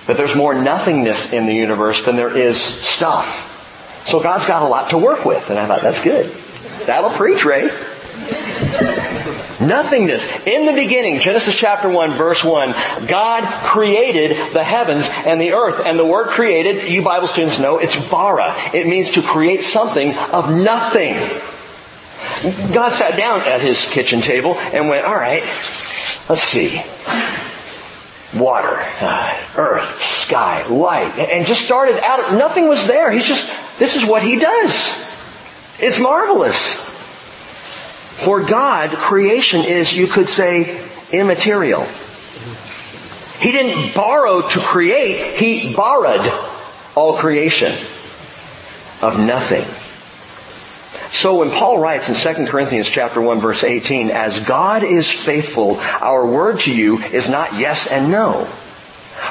[0.06, 4.04] That there's more nothingness in the universe than there is stuff.
[4.06, 5.48] So God's got a lot to work with.
[5.48, 6.26] And I thought, that's good.
[6.86, 7.70] That'll preach, Ray.
[9.60, 10.24] Nothingness.
[10.46, 12.72] In the beginning, Genesis chapter 1 verse 1,
[13.06, 15.80] God created the heavens and the earth.
[15.84, 18.54] And the word created, you Bible students know, it's bara.
[18.74, 21.14] It means to create something of nothing.
[22.72, 25.42] God sat down at his kitchen table and went, alright,
[26.28, 26.80] let's see.
[28.36, 33.12] Water, uh, earth, sky, light, and just started out, nothing was there.
[33.12, 35.04] He's just, this is what he does.
[35.78, 36.93] It's marvelous.
[38.14, 40.80] For God, creation is, you could say,
[41.12, 41.84] immaterial.
[43.40, 46.32] He didn't borrow to create, He borrowed
[46.94, 47.72] all creation
[49.02, 49.64] of nothing.
[51.10, 55.76] So when Paul writes in 2 Corinthians chapter 1 verse 18, as God is faithful,
[56.00, 58.44] our word to you is not yes and no.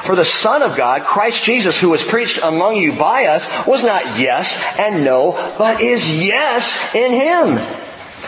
[0.04, 3.82] For the Son of God, Christ Jesus, who was preached among you by us, was
[3.82, 7.83] not yes and no, but is yes in Him.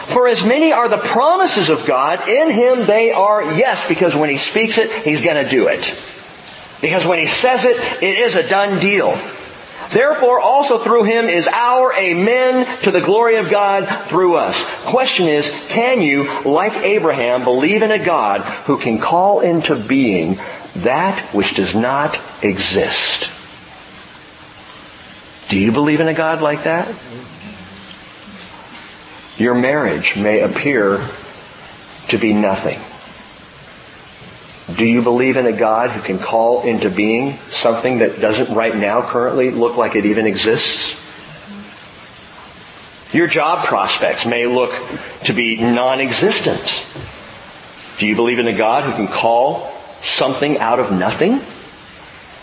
[0.07, 4.31] For as many are the promises of God, in Him they are yes, because when
[4.31, 5.81] He speaks it, He's gonna do it.
[6.81, 9.19] Because when He says it, it is a done deal.
[9.91, 14.57] Therefore also through Him is our amen to the glory of God through us.
[14.85, 20.39] Question is, can you, like Abraham, believe in a God who can call into being
[20.77, 23.31] that which does not exist?
[25.49, 26.89] Do you believe in a God like that?
[29.39, 31.07] Your marriage may appear
[32.09, 32.79] to be nothing.
[34.77, 38.75] Do you believe in a God who can call into being something that doesn't right
[38.75, 41.03] now currently look like it even exists?
[43.15, 44.75] Your job prospects may look
[45.25, 46.85] to be non-existent.
[47.99, 49.71] Do you believe in a God who can call
[50.03, 51.41] something out of nothing?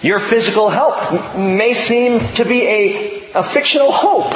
[0.02, 4.34] Your physical health may seem to be a, a fictional hope.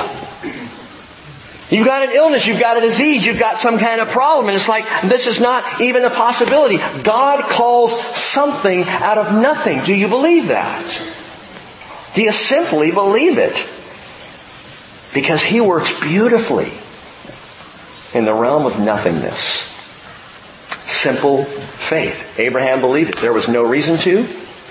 [1.69, 4.55] You've got an illness, you've got a disease, you've got some kind of problem, and
[4.55, 6.77] it's like, this is not even a possibility.
[7.03, 9.83] God calls something out of nothing.
[9.83, 10.85] Do you believe that?
[12.15, 13.53] Do you simply believe it?
[15.13, 16.71] Because He works beautifully
[18.17, 19.65] in the realm of nothingness.
[20.89, 22.39] Simple faith.
[22.39, 23.17] Abraham believed it.
[23.17, 24.19] There was no reason to.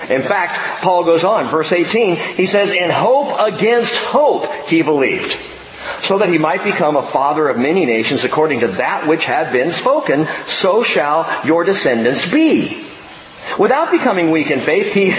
[0.09, 5.37] In fact, Paul goes on, verse 18, he says, in hope against hope he believed
[6.01, 9.53] so that he might become a father of many nations according to that which had
[9.53, 12.83] been spoken, so shall your descendants be.
[13.59, 15.15] Without becoming weak in faith, he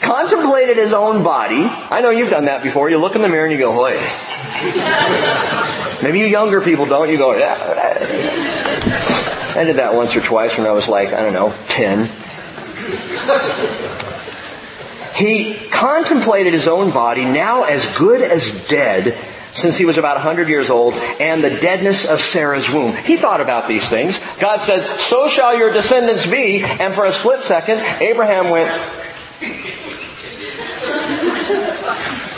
[0.00, 1.64] contemplated his own body.
[1.64, 2.90] I know you've done that before.
[2.90, 3.98] You look in the mirror and you go, boy.
[6.02, 7.08] Maybe you younger people don't.
[7.08, 7.56] You go, yeah.
[9.56, 12.08] I did that once or twice when I was like, I don't know, 10.
[15.16, 19.18] He contemplated his own body, now as good as dead,
[19.52, 22.94] since he was about 100 years old, and the deadness of Sarah's womb.
[22.94, 24.18] He thought about these things.
[24.38, 28.70] God said, so shall your descendants be, and for a split second, Abraham went,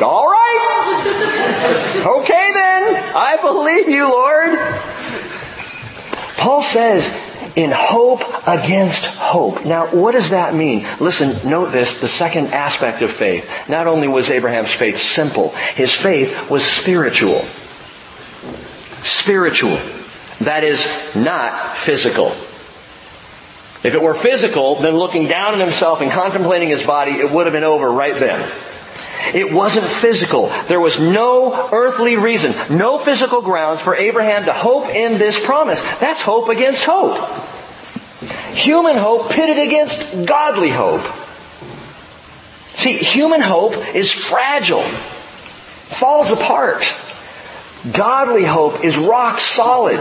[0.03, 2.03] all right.
[2.05, 3.15] Okay then.
[3.15, 4.59] I believe you, Lord.
[6.39, 7.05] Paul says,
[7.57, 9.65] in hope against hope.
[9.65, 10.87] Now, what does that mean?
[11.01, 13.51] Listen, note this, the second aspect of faith.
[13.69, 17.41] Not only was Abraham's faith simple, his faith was spiritual.
[19.05, 19.79] Spiritual.
[20.41, 22.29] That is not physical.
[23.85, 27.47] If it were physical, then looking down on himself and contemplating his body, it would
[27.47, 28.49] have been over right then.
[29.35, 30.49] It wasn't physical.
[30.69, 35.81] There was no earthly reason, no physical grounds for Abraham to hope in this promise.
[35.99, 37.17] That's hope against hope.
[38.55, 41.03] Human hope pitted against godly hope.
[42.77, 46.85] See, human hope is fragile, falls apart.
[47.93, 50.01] Godly hope is rock solid.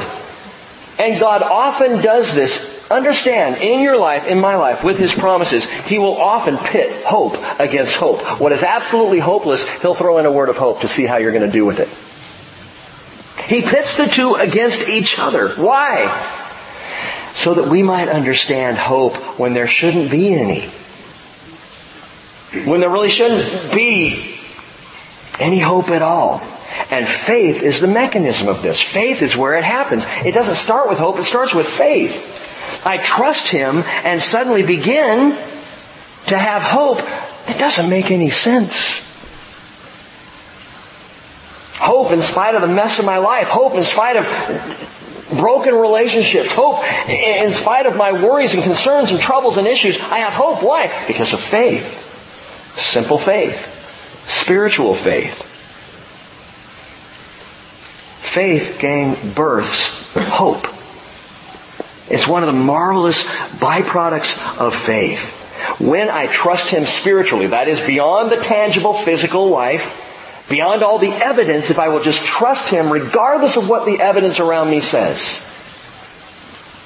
[1.02, 5.64] And God often does this Understand, in your life, in my life, with His promises,
[5.64, 8.22] He will often pit hope against hope.
[8.42, 11.32] What is absolutely hopeless, He'll throw in a word of hope to see how you're
[11.32, 11.88] going to do with it.
[13.46, 15.50] He pits the two against each other.
[15.52, 16.10] Why?
[17.34, 20.64] So that we might understand hope when there shouldn't be any.
[22.66, 24.38] When there really shouldn't be
[25.40, 26.42] any hope at all.
[26.90, 28.82] And faith is the mechanism of this.
[28.82, 30.06] Faith is where it happens.
[30.26, 32.86] It doesn't start with hope, it starts with faith.
[32.86, 35.32] I trust Him and suddenly begin
[36.28, 36.98] to have hope
[37.48, 39.00] that doesn't make any sense.
[41.78, 43.48] Hope in spite of the mess of my life.
[43.48, 44.26] Hope in spite of
[45.36, 46.52] broken relationships.
[46.52, 50.00] Hope in spite of my worries and concerns and troubles and issues.
[50.00, 50.62] I have hope.
[50.62, 50.92] Why?
[51.08, 52.08] Because of faith.
[52.78, 53.68] Simple faith.
[54.28, 55.51] Spiritual faith.
[58.32, 60.66] Faith, gang, births hope.
[62.10, 65.82] It's one of the marvelous byproducts of faith.
[65.82, 71.12] When I trust Him spiritually, that is beyond the tangible physical life, beyond all the
[71.12, 75.44] evidence, if I will just trust Him regardless of what the evidence around me says,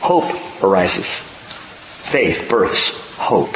[0.02, 1.06] hope arises.
[1.06, 3.54] Faith births hope.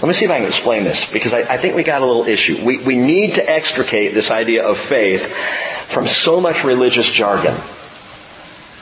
[0.00, 2.06] Let me see if I can explain this, because I, I think we got a
[2.06, 2.64] little issue.
[2.64, 5.30] We, we need to extricate this idea of faith
[5.92, 7.56] from so much religious jargon.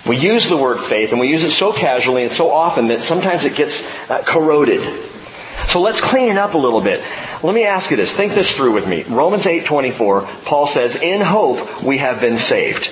[0.07, 3.03] We use the word faith and we use it so casually and so often that
[3.03, 4.83] sometimes it gets uh, corroded.
[5.69, 7.05] So let's clean it up a little bit.
[7.43, 8.13] Let me ask you this.
[8.13, 9.05] Think this through with me.
[9.05, 12.91] Romans 8:24, Paul says, "In hope we have been saved."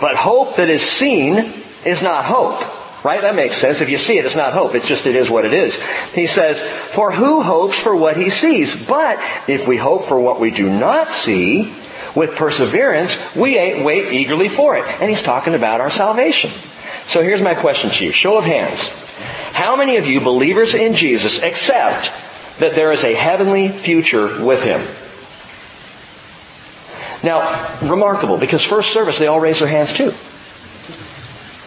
[0.00, 1.52] But hope that is seen
[1.84, 2.62] is not hope.
[3.04, 3.20] Right?
[3.20, 3.82] That makes sense.
[3.82, 4.74] If you see it, it's not hope.
[4.74, 5.78] It's just it is what it is.
[6.14, 8.86] He says, "For who hopes for what he sees?
[8.86, 11.74] But if we hope for what we do not see,
[12.14, 14.84] with perseverance, we wait eagerly for it.
[15.00, 16.50] And he's talking about our salvation.
[17.06, 18.12] So here's my question to you.
[18.12, 19.04] Show of hands.
[19.52, 22.10] How many of you believers in Jesus accept
[22.58, 24.80] that there is a heavenly future with Him?
[27.22, 30.12] Now, remarkable, because first service they all raised their hands too.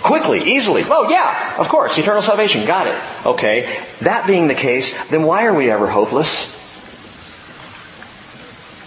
[0.01, 0.83] Quickly, easily.
[0.85, 3.25] Oh yeah, of course, eternal salvation, got it.
[3.25, 6.56] Okay, that being the case, then why are we ever hopeless?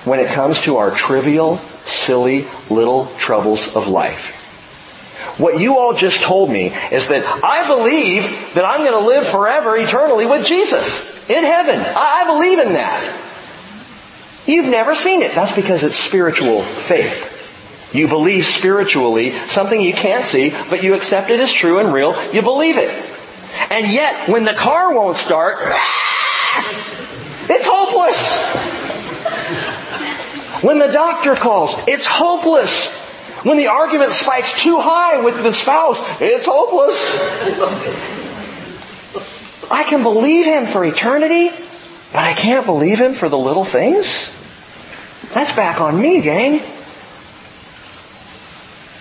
[0.05, 4.37] When it comes to our trivial, silly, little troubles of life.
[5.39, 8.23] What you all just told me is that I believe
[8.55, 11.79] that I'm going to live forever eternally with Jesus in heaven.
[11.79, 13.03] I, believe in that.
[14.47, 15.33] You've never seen it.
[15.33, 17.39] That's because it's spiritual faith.
[17.95, 22.15] You believe spiritually something you can't see, but you accept it as true and real.
[22.33, 22.91] You believe it.
[23.71, 25.57] And yet, when the car won't start,
[27.49, 28.80] it's hopeless.
[30.63, 32.99] When the doctor calls, it's hopeless.
[33.45, 36.99] When the argument spikes too high with the spouse, it's hopeless.
[39.71, 41.51] I can believe him for eternity,
[42.13, 44.37] but I can't believe him for the little things.
[45.33, 46.61] That's back on me, gang.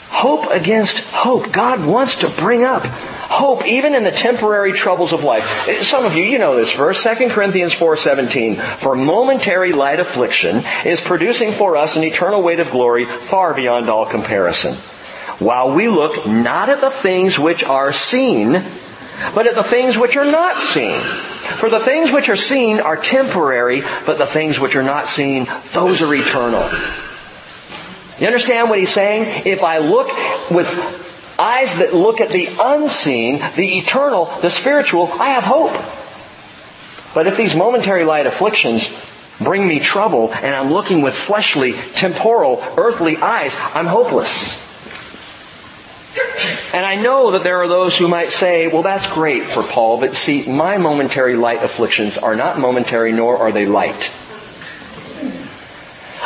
[0.10, 1.52] Hope against hope.
[1.52, 2.84] God wants to bring up
[3.30, 5.70] hope even in the temporary troubles of life.
[5.84, 8.56] Some of you, you know this verse, 2 Corinthians 4:17.
[8.56, 13.88] For momentary light affliction is producing for us an eternal weight of glory far beyond
[13.88, 14.74] all comparison.
[15.38, 18.62] While we look not at the things which are seen,
[19.36, 21.00] but at the things which are not seen.
[21.00, 25.48] For the things which are seen are temporary, but the things which are not seen,
[25.72, 26.68] those are eternal.
[28.20, 29.44] You understand what he's saying?
[29.46, 30.08] If I look
[30.52, 30.68] with
[31.40, 35.72] eyes that look at the unseen, the eternal, the spiritual, I have hope.
[37.14, 38.88] But if these momentary light afflictions
[39.40, 44.68] bring me trouble and I'm looking with fleshly, temporal, earthly eyes, I'm hopeless.
[46.74, 50.00] And I know that there are those who might say, well that's great for Paul,
[50.00, 54.12] but see, my momentary light afflictions are not momentary nor are they light.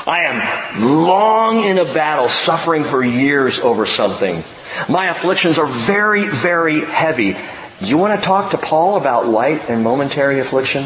[0.06, 4.43] I am long in a battle, suffering for years over something.
[4.89, 7.36] My afflictions are very, very heavy.
[7.79, 10.86] You want to talk to Paul about light and momentary affliction?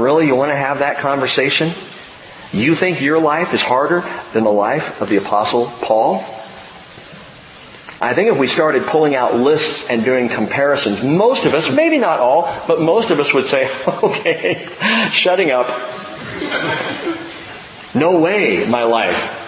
[0.00, 0.26] Really?
[0.26, 1.70] You want to have that conversation?
[2.52, 6.16] You think your life is harder than the life of the apostle Paul?
[7.98, 11.98] I think if we started pulling out lists and doing comparisons, most of us, maybe
[11.98, 14.68] not all, but most of us would say, okay,
[15.10, 15.66] shutting up.
[17.94, 19.45] No way my life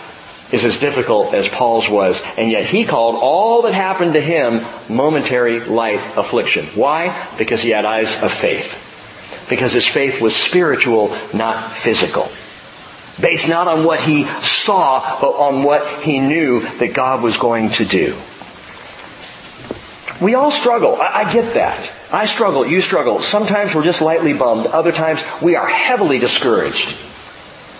[0.52, 4.64] is as difficult as Paul's was, and yet he called all that happened to him
[4.88, 6.64] momentary light affliction.
[6.74, 7.28] Why?
[7.36, 8.84] Because he had eyes of faith.
[9.50, 12.28] Because his faith was spiritual, not physical.
[13.20, 17.70] Based not on what he saw, but on what he knew that God was going
[17.70, 18.16] to do.
[20.20, 20.96] We all struggle.
[21.00, 21.92] I, I get that.
[22.12, 22.66] I struggle.
[22.66, 23.20] You struggle.
[23.20, 24.66] Sometimes we're just lightly bummed.
[24.66, 27.07] Other times we are heavily discouraged.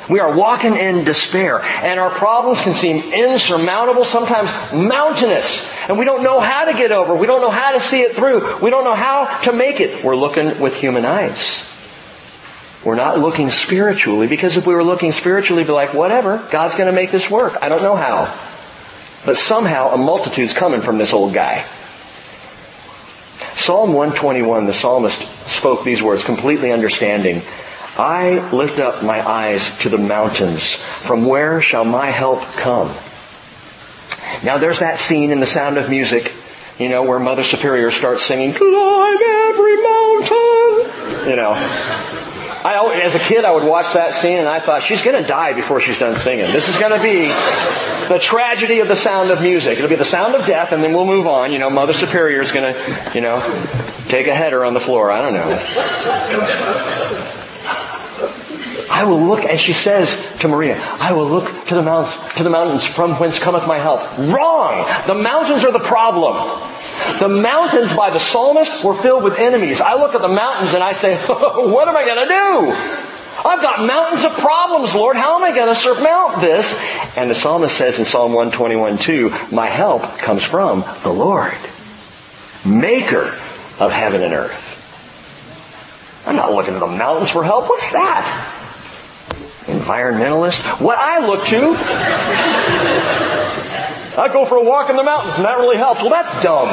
[0.09, 5.73] We are walking in despair and our problems can seem insurmountable, sometimes mountainous.
[5.89, 7.15] And we don't know how to get over.
[7.15, 8.61] We don't know how to see it through.
[8.61, 10.03] We don't know how to make it.
[10.03, 11.65] We're looking with human eyes.
[12.85, 16.75] We're not looking spiritually because if we were looking spiritually, we'd be like, whatever, God's
[16.75, 17.57] gonna make this work.
[17.61, 18.35] I don't know how.
[19.27, 21.65] But somehow a multitude's coming from this old guy.
[23.55, 27.43] Psalm 121, the psalmist spoke these words, completely understanding.
[27.99, 30.75] I lift up my eyes to the mountains.
[30.75, 32.95] From where shall my help come?
[34.45, 36.33] Now there's that scene in The Sound of Music,
[36.79, 41.29] you know, where Mother Superior starts singing, climb every mountain.
[41.29, 41.55] You know.
[42.65, 45.53] I, as a kid, I would watch that scene and I thought, she's gonna die
[45.53, 46.53] before she's done singing.
[46.53, 47.29] This is gonna be
[48.09, 49.79] the tragedy of the sound of music.
[49.79, 51.53] It'll be the sound of death and then we'll move on.
[51.53, 52.75] You know, Mother Superior is gonna,
[53.15, 53.41] you know,
[54.09, 55.11] take a header on the floor.
[55.11, 57.08] I don't know.
[58.91, 62.43] I will look, as she says to Maria, I will look to the mountains, to
[62.43, 64.01] the mountains from whence cometh my help.
[64.19, 64.87] Wrong!
[65.07, 66.37] The mountains are the problem.
[67.19, 69.81] The mountains by the psalmist were filled with enemies.
[69.81, 73.09] I look at the mountains and I say, what am I gonna do?
[73.45, 75.17] I've got mountains of problems, Lord.
[75.17, 76.83] How am I going to surmount this?
[77.17, 81.55] And the psalmist says in Psalm 121, 2, my help comes from the Lord,
[82.67, 83.33] maker
[83.79, 84.65] of heaven and earth.
[86.27, 87.69] I'm not looking to the mountains for help.
[87.69, 88.58] What's that?
[89.69, 90.81] Environmentalist.
[90.81, 91.77] What I look to,
[94.21, 96.01] I go for a walk in the mountains and that really helps.
[96.01, 96.69] Well, that's dumb.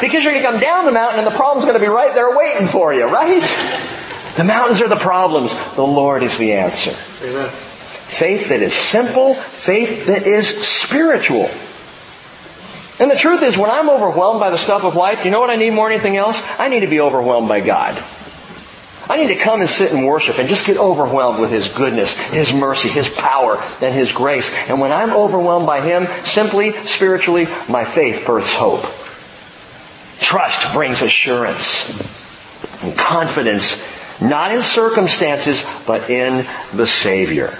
[0.00, 2.12] Because you're going to come down the mountain and the problem's going to be right
[2.12, 3.42] there waiting for you, right?
[4.36, 5.52] The mountains are the problems.
[5.74, 6.90] The Lord is the answer.
[7.26, 7.48] Amen.
[7.48, 11.48] Faith that is simple, faith that is spiritual.
[13.00, 15.50] And the truth is, when I'm overwhelmed by the stuff of life, you know what
[15.50, 16.42] I need more than anything else?
[16.58, 17.94] I need to be overwhelmed by God.
[19.10, 22.12] I need to come and sit and worship and just get overwhelmed with His goodness,
[22.12, 24.52] His mercy, His power, and His grace.
[24.68, 28.82] And when I'm overwhelmed by Him, simply, spiritually, my faith births hope.
[30.20, 31.98] Trust brings assurance
[32.82, 33.86] and confidence,
[34.20, 37.56] not in circumstances, but in the Savior.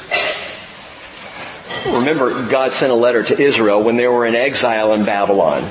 [1.87, 5.63] Remember, God sent a letter to Israel when they were in exile in Babylon.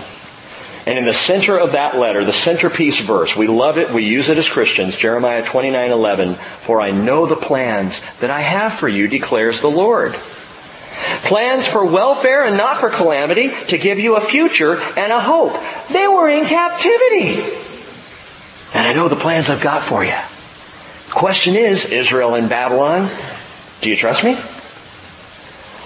[0.87, 4.29] And in the center of that letter, the centerpiece verse, we love it, we use
[4.29, 9.09] it as Christians, Jeremiah 29:11, "For I know the plans that I have for you,"
[9.09, 10.15] declares the Lord.
[11.23, 15.61] Plans for welfare and not for calamity, to give you a future and a hope.
[15.89, 17.43] They were in captivity.
[18.73, 20.15] And I know the plans I've got for you.
[21.09, 23.09] Question is, Israel and Babylon,
[23.81, 24.37] do you trust me?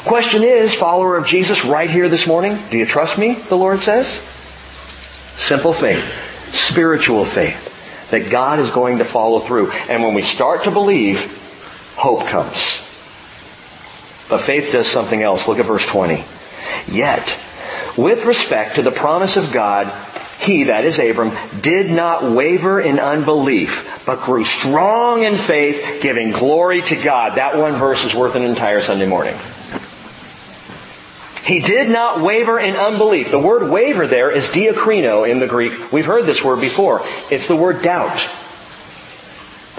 [0.06, 3.80] Question is, follower of Jesus right here this morning, do you trust me, the Lord
[3.80, 4.20] says?
[5.52, 6.54] Simple faith.
[6.54, 8.10] Spiritual faith.
[8.12, 9.70] That God is going to follow through.
[9.90, 11.20] And when we start to believe,
[11.98, 12.56] hope comes.
[14.30, 15.50] But faith does something else.
[15.50, 16.24] Look at verse 20.
[16.88, 17.38] Yet,
[17.98, 19.92] with respect to the promise of God,
[20.40, 26.32] he, that is Abram, did not waver in unbelief, but grew strong in faith, giving
[26.32, 27.36] glory to God.
[27.36, 29.36] That one verse is worth an entire Sunday morning.
[31.44, 33.32] He did not waver in unbelief.
[33.32, 35.92] The word waver there is diakrino in the Greek.
[35.92, 37.02] We've heard this word before.
[37.32, 38.20] It's the word doubt.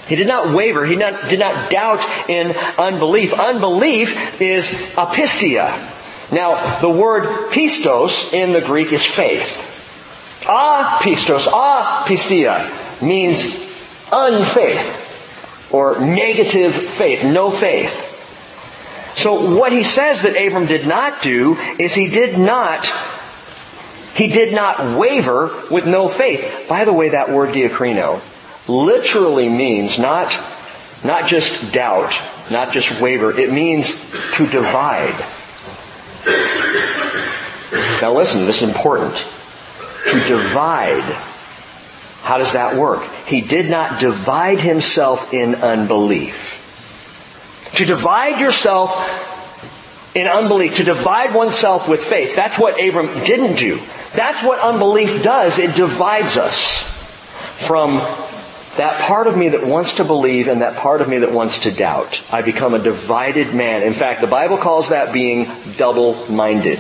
[0.09, 0.85] He did not waver.
[0.85, 3.33] He not, did not doubt in unbelief.
[3.33, 4.65] Unbelief is
[4.97, 5.71] apistia.
[6.33, 9.69] Now, the word pistos in the Greek is faith.
[10.45, 13.71] Apistos, apistia means
[14.11, 18.12] unfaith or negative faith, no faith.
[19.23, 22.85] So what he says that Abram did not do is he did not
[24.16, 26.66] he did not waver with no faith.
[26.68, 28.20] By the way, that word diakrino
[28.68, 30.37] literally means not,
[31.05, 32.12] not just doubt,
[32.51, 35.14] not just waver, it means to divide.
[38.03, 39.14] Now listen, this is important.
[39.14, 41.05] To divide.
[42.23, 43.05] How does that work?
[43.27, 46.51] He did not divide himself in unbelief.
[47.77, 49.31] To divide yourself
[50.14, 52.37] in unbelief, to divide oneself with faith.
[52.37, 53.81] That's what Abram didn't do.
[54.14, 55.59] That's what unbelief does.
[55.59, 56.91] It divides us
[57.66, 57.97] from
[58.77, 61.61] that part of me that wants to believe and that part of me that wants
[61.61, 62.20] to doubt.
[62.33, 63.83] I become a divided man.
[63.83, 65.47] In fact, the Bible calls that being
[65.77, 66.79] double-minded.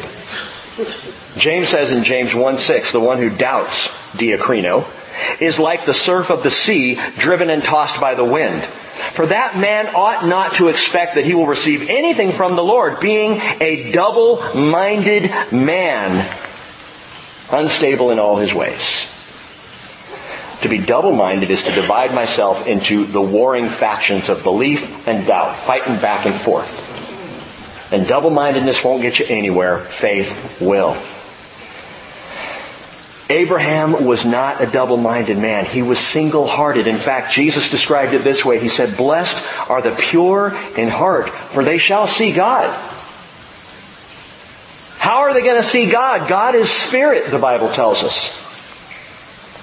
[1.36, 4.84] James says in James 1-6, the one who doubts, diakrino,
[5.40, 8.62] is like the surf of the sea driven and tossed by the wind.
[8.62, 13.00] For that man ought not to expect that he will receive anything from the Lord,
[13.00, 16.28] being a double-minded man,
[17.50, 19.08] unstable in all his ways.
[20.62, 25.56] To be double-minded is to divide myself into the warring factions of belief and doubt,
[25.56, 27.92] fighting back and forth.
[27.92, 29.78] And double-mindedness won't get you anywhere.
[29.78, 30.96] Faith will.
[33.32, 35.64] Abraham was not a double-minded man.
[35.64, 36.86] He was single-hearted.
[36.86, 38.58] In fact, Jesus described it this way.
[38.58, 42.68] He said, Blessed are the pure in heart, for they shall see God.
[44.98, 46.28] How are they going to see God?
[46.28, 48.38] God is spirit, the Bible tells us.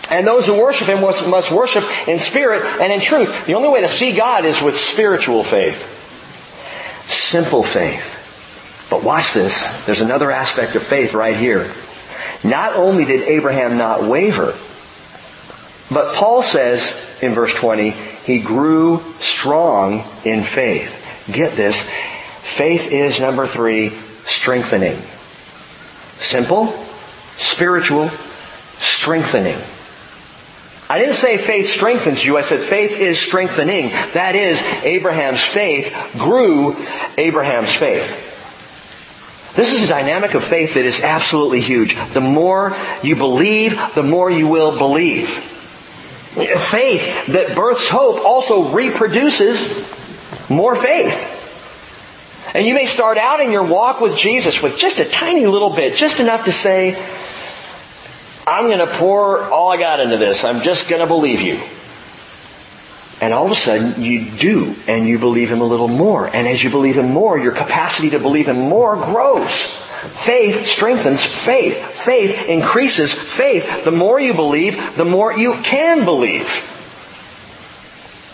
[0.10, 3.46] And those who worship Him must, worship in spirit and in truth.
[3.46, 5.80] The only way to see God is with spiritual faith.
[7.08, 8.88] Simple faith.
[8.90, 9.86] But watch this.
[9.86, 11.72] There's another aspect of faith right here.
[12.44, 14.56] Not only did Abraham not waver,
[15.92, 21.26] but Paul says in verse 20, he grew strong in faith.
[21.32, 21.80] Get this.
[21.80, 23.90] Faith is number three,
[24.26, 24.96] strengthening.
[26.18, 26.68] Simple,
[27.38, 28.10] spiritual,
[28.80, 29.58] strengthening.
[30.90, 32.38] I didn't say faith strengthens you.
[32.38, 33.90] I said faith is strengthening.
[34.14, 36.76] That is, Abraham's faith grew
[37.18, 38.29] Abraham's faith.
[39.56, 41.96] This is a dynamic of faith that is absolutely huge.
[42.14, 45.28] The more you believe, the more you will believe.
[45.28, 51.38] Faith that births hope also reproduces more faith.
[52.54, 55.70] And you may start out in your walk with Jesus with just a tiny little
[55.70, 56.96] bit, just enough to say,
[58.48, 60.44] I'm going to pour all I got into this.
[60.44, 61.62] I'm just going to believe you.
[63.22, 66.28] And all of a sudden, you do, and you believe Him a little more.
[66.28, 69.78] And as you believe Him more, your capacity to believe Him more grows.
[70.00, 71.78] Faith strengthens faith.
[71.78, 73.84] Faith increases faith.
[73.84, 76.48] The more you believe, the more you can believe.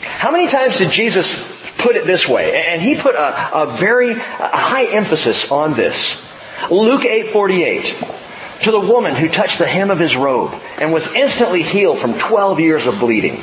[0.03, 2.55] How many times did Jesus put it this way?
[2.55, 6.31] And he put a, a very high emphasis on this.
[6.69, 8.61] Luke 8:48.
[8.63, 12.13] To the woman who touched the hem of his robe and was instantly healed from
[12.13, 13.41] 12 years of bleeding.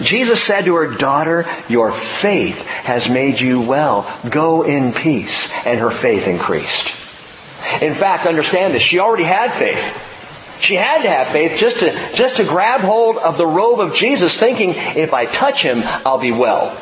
[0.00, 4.10] Jesus said to her, daughter, your faith has made you well.
[4.30, 5.52] Go in peace.
[5.66, 6.94] And her faith increased.
[7.82, 8.82] In fact, understand this.
[8.82, 10.06] She already had faith.
[10.60, 13.94] She had to have faith just to, just to grab hold of the robe of
[13.94, 16.76] Jesus thinking, if I touch him, I'll be well.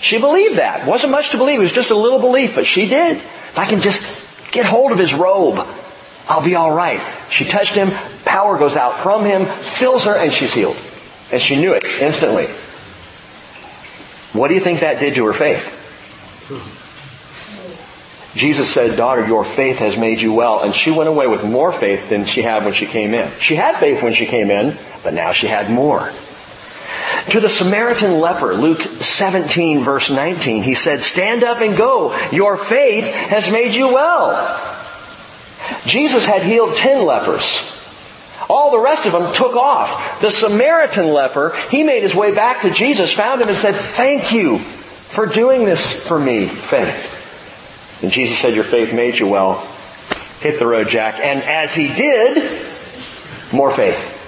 [0.00, 0.86] She believed that.
[0.86, 1.58] Wasn't much to believe.
[1.58, 3.16] It was just a little belief, but she did.
[3.16, 5.66] If I can just get hold of his robe,
[6.28, 7.00] I'll be alright.
[7.30, 7.90] She touched him,
[8.24, 10.76] power goes out from him, fills her, and she's healed.
[11.32, 12.46] And she knew it instantly.
[14.38, 15.78] What do you think that did to her faith?
[18.34, 20.62] Jesus said, daughter, your faith has made you well.
[20.62, 23.30] And she went away with more faith than she had when she came in.
[23.40, 26.10] She had faith when she came in, but now she had more.
[27.30, 32.16] To the Samaritan leper, Luke 17 verse 19, he said, stand up and go.
[32.30, 34.58] Your faith has made you well.
[35.86, 37.81] Jesus had healed ten lepers.
[38.48, 40.20] All the rest of them took off.
[40.20, 44.32] The Samaritan leper, he made his way back to Jesus, found him and said, thank
[44.32, 48.00] you for doing this for me, faith.
[48.02, 49.54] And Jesus said, your faith made you well.
[50.40, 51.20] Hit the road, Jack.
[51.20, 52.36] And as he did,
[53.52, 54.18] more faith.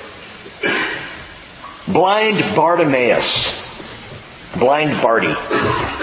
[1.88, 3.63] Blind Bartimaeus.
[4.58, 5.34] Blind Barty.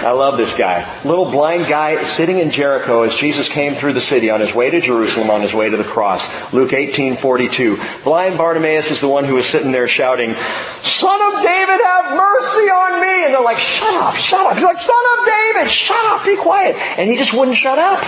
[0.04, 0.84] I love this guy.
[1.04, 4.68] Little blind guy sitting in Jericho as Jesus came through the city on his way
[4.68, 6.52] to Jerusalem, on his way to the cross.
[6.52, 7.78] Luke 18:42.
[8.02, 10.34] Blind Bartimaeus is the one who was sitting there shouting,
[10.82, 14.64] "Son of David, have mercy on me!" And they're like, "Shut up, shut up." He's
[14.64, 18.02] like, "Son of David, shut up, be quiet." And he just wouldn't shut up.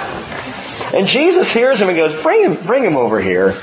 [0.93, 3.55] And Jesus hears him and goes, "Bring him, bring him over here."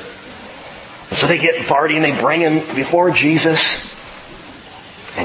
[1.12, 3.94] So they get Barty and they bring him before Jesus.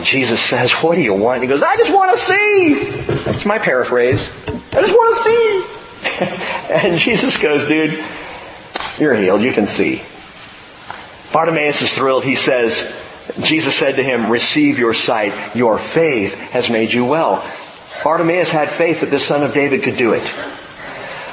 [0.07, 1.43] Jesus says, what do you want?
[1.43, 2.91] He goes, I just want to see.
[3.25, 4.23] That's my paraphrase.
[4.49, 6.73] I just want to see.
[6.73, 8.03] and Jesus goes, dude,
[8.99, 9.43] you're healed.
[9.43, 10.03] You can see.
[11.33, 12.25] Bartimaeus is thrilled.
[12.25, 12.95] He says,
[13.43, 15.57] Jesus said to him, receive your sight.
[15.57, 17.45] Your faith has made you well.
[18.05, 20.23] Bartimaeus had faith that the son of David could do it.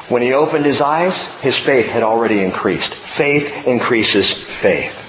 [0.10, 2.94] When he opened his eyes, his faith had already increased.
[2.94, 5.03] Faith increases faith.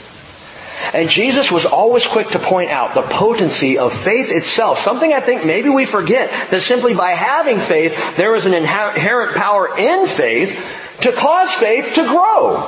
[0.94, 4.78] And Jesus was always quick to point out the potency of faith itself.
[4.78, 9.34] Something I think maybe we forget that simply by having faith, there is an inherent
[9.34, 10.56] power in faith
[11.00, 12.58] to cause faith to grow.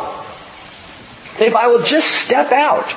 [1.39, 2.89] If I will just step out,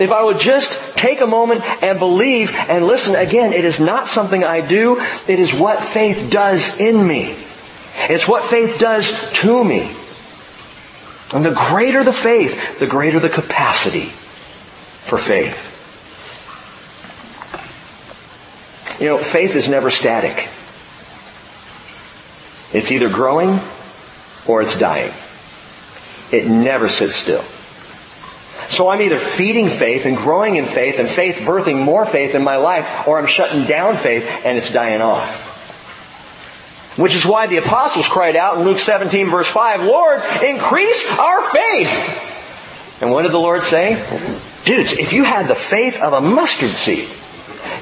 [0.00, 4.06] if I would just take a moment and believe and listen, again, it is not
[4.06, 7.36] something I do, it is what faith does in me.
[8.08, 9.94] It's what faith does to me.
[11.34, 14.10] And the greater the faith, the greater the capacity
[15.04, 15.68] for faith.
[19.00, 20.48] You know, faith is never static.
[22.72, 23.58] It's either growing
[24.46, 25.12] or it's dying.
[26.30, 27.42] It never sits still.
[28.68, 32.44] So I'm either feeding faith and growing in faith and faith birthing more faith in
[32.44, 35.48] my life, or I'm shutting down faith and it's dying off.
[36.96, 41.50] Which is why the apostles cried out in Luke 17 verse 5, Lord, increase our
[41.50, 42.98] faith.
[43.02, 43.94] And what did the Lord say?
[44.64, 47.08] Dudes, if you had the faith of a mustard seed,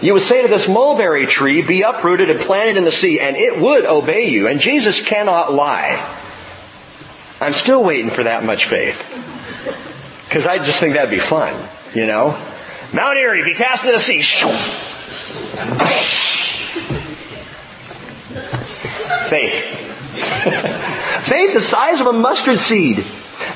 [0.00, 3.36] you would say to this mulberry tree, be uprooted and planted in the sea, and
[3.36, 4.46] it would obey you.
[4.48, 5.96] And Jesus cannot lie.
[7.40, 8.98] I'm still waiting for that much faith.
[10.30, 11.54] Cause I just think that'd be fun,
[11.94, 12.38] you know?
[12.92, 14.22] Mount Airy, be cast into the sea.
[19.28, 19.64] Faith.
[21.28, 23.04] faith the size of a mustard seed.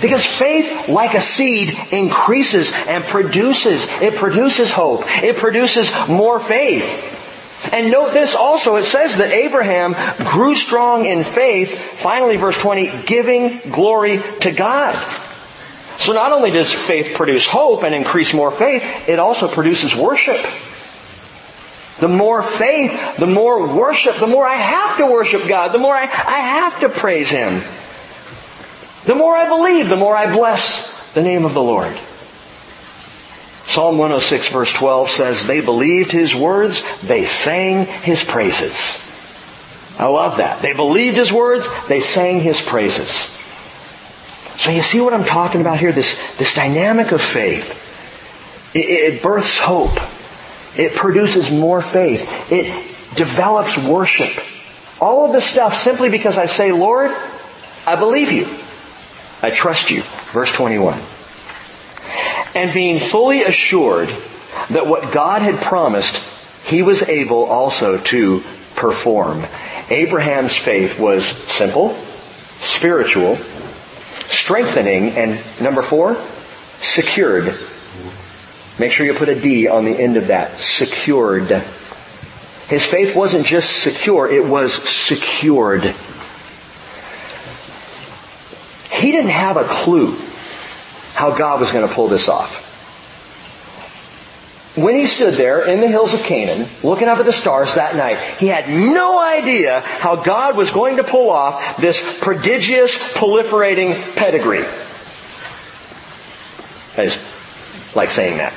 [0.01, 3.87] Because faith, like a seed, increases and produces.
[4.01, 5.03] It produces hope.
[5.23, 7.11] It produces more faith.
[7.73, 9.95] And note this also, it says that Abraham
[10.27, 14.95] grew strong in faith, finally verse 20, giving glory to God.
[15.99, 20.45] So not only does faith produce hope and increase more faith, it also produces worship.
[22.01, 25.95] The more faith, the more worship, the more I have to worship God, the more
[25.95, 27.63] I, I have to praise Him.
[29.05, 31.97] The more I believe, the more I bless the name of the Lord.
[33.67, 39.01] Psalm 106 verse 12 says, they believed His words, they sang His praises.
[39.99, 40.63] I love that.
[40.63, 43.09] They believed His words, they sang His praises.
[44.61, 45.91] So you see what I'm talking about here?
[45.91, 47.81] This, this dynamic of faith.
[48.75, 48.85] It,
[49.15, 49.97] it births hope.
[50.79, 52.53] It produces more faith.
[52.53, 52.67] It
[53.17, 54.45] develops worship.
[55.01, 57.11] All of this stuff simply because I say, Lord,
[57.87, 58.47] I believe you.
[59.43, 60.03] I trust you.
[60.33, 60.99] Verse 21.
[62.55, 64.09] And being fully assured
[64.71, 66.17] that what God had promised,
[66.67, 68.43] he was able also to
[68.77, 69.45] perform.
[69.91, 71.91] Abraham's faith was simple,
[72.61, 73.37] spiritual,
[74.27, 76.15] strengthening, and number four,
[76.81, 77.55] secured.
[78.79, 80.59] Make sure you put a D on the end of that.
[80.59, 81.49] Secured.
[82.69, 85.95] His faith wasn't just secure, it was secured.
[89.03, 90.17] He didn't have a clue
[91.13, 92.71] how God was going to pull this off.
[94.77, 97.97] When he stood there in the hills of Canaan, looking up at the stars that
[97.97, 104.15] night, he had no idea how God was going to pull off this prodigious, proliferating
[104.15, 104.65] pedigree.
[106.97, 108.55] I just like saying that.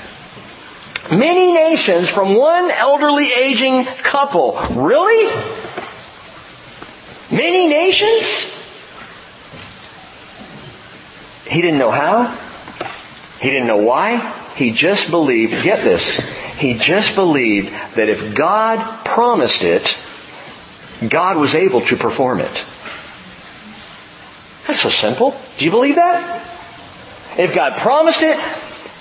[1.10, 4.60] Many nations from one elderly aging couple.
[4.76, 5.26] Really?
[7.32, 8.55] Many nations?
[11.48, 12.28] He didn't know how.
[13.40, 14.18] He didn't know why.
[14.56, 19.98] He just believed, get this, he just believed that if God promised it,
[21.10, 22.66] God was able to perform it.
[24.66, 25.36] That's so simple.
[25.58, 26.42] Do you believe that?
[27.38, 28.40] If God promised it,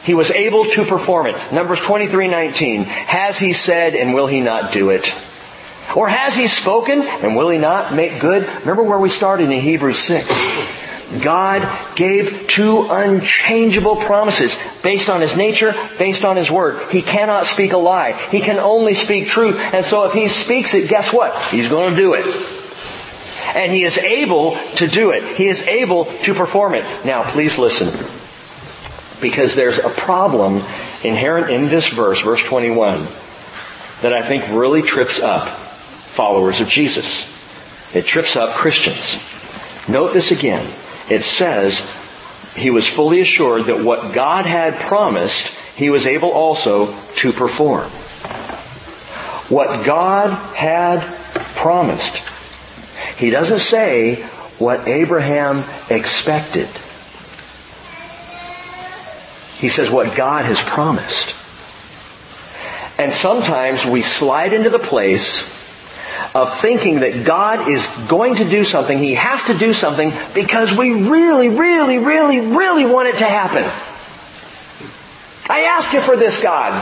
[0.03, 1.37] he was able to perform it.
[1.53, 2.85] Numbers 23:19.
[2.85, 5.15] Has he said and will he not do it?
[5.95, 8.47] Or has he spoken and will he not make good?
[8.61, 10.29] Remember where we started in Hebrews 6.
[11.23, 11.63] God
[11.97, 16.91] gave two unchangeable promises based on His nature, based on His Word.
[16.91, 18.13] He cannot speak a lie.
[18.31, 19.59] He can only speak truth.
[19.73, 21.37] And so if He speaks it, guess what?
[21.51, 22.25] He's going to do it.
[23.55, 25.37] And He is able to do it.
[25.37, 26.85] He is able to perform it.
[27.05, 27.89] Now, please listen
[29.21, 30.63] because there's a problem
[31.05, 32.99] inherent in this verse, verse 21,
[34.03, 37.33] that I think really trips up followers of Jesus.
[37.95, 39.31] It trips up Christians.
[39.89, 40.67] Note this again.
[41.09, 41.79] It says,
[42.55, 47.89] he was fully assured that what God had promised, he was able also to perform.
[49.51, 51.01] What God had
[51.57, 52.17] promised.
[53.19, 54.23] He doesn't say
[54.59, 56.69] what Abraham expected.
[59.59, 61.35] He says what God has promised.
[62.99, 65.54] And sometimes we slide into the place
[66.35, 70.77] of thinking that God is going to do something, He has to do something because
[70.77, 73.65] we really, really, really, really want it to happen.
[75.51, 76.73] I asked you for this, God.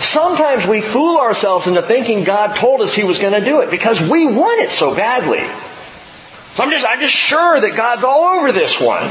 [0.00, 3.70] Sometimes we fool ourselves into thinking God told us He was going to do it
[3.70, 5.46] because we want it so badly.
[6.54, 9.10] So I'm just, I'm just sure that God's all over this one.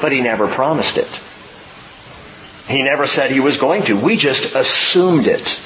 [0.00, 1.08] But He never promised it.
[2.68, 3.98] He never said he was going to.
[3.98, 5.58] We just assumed it.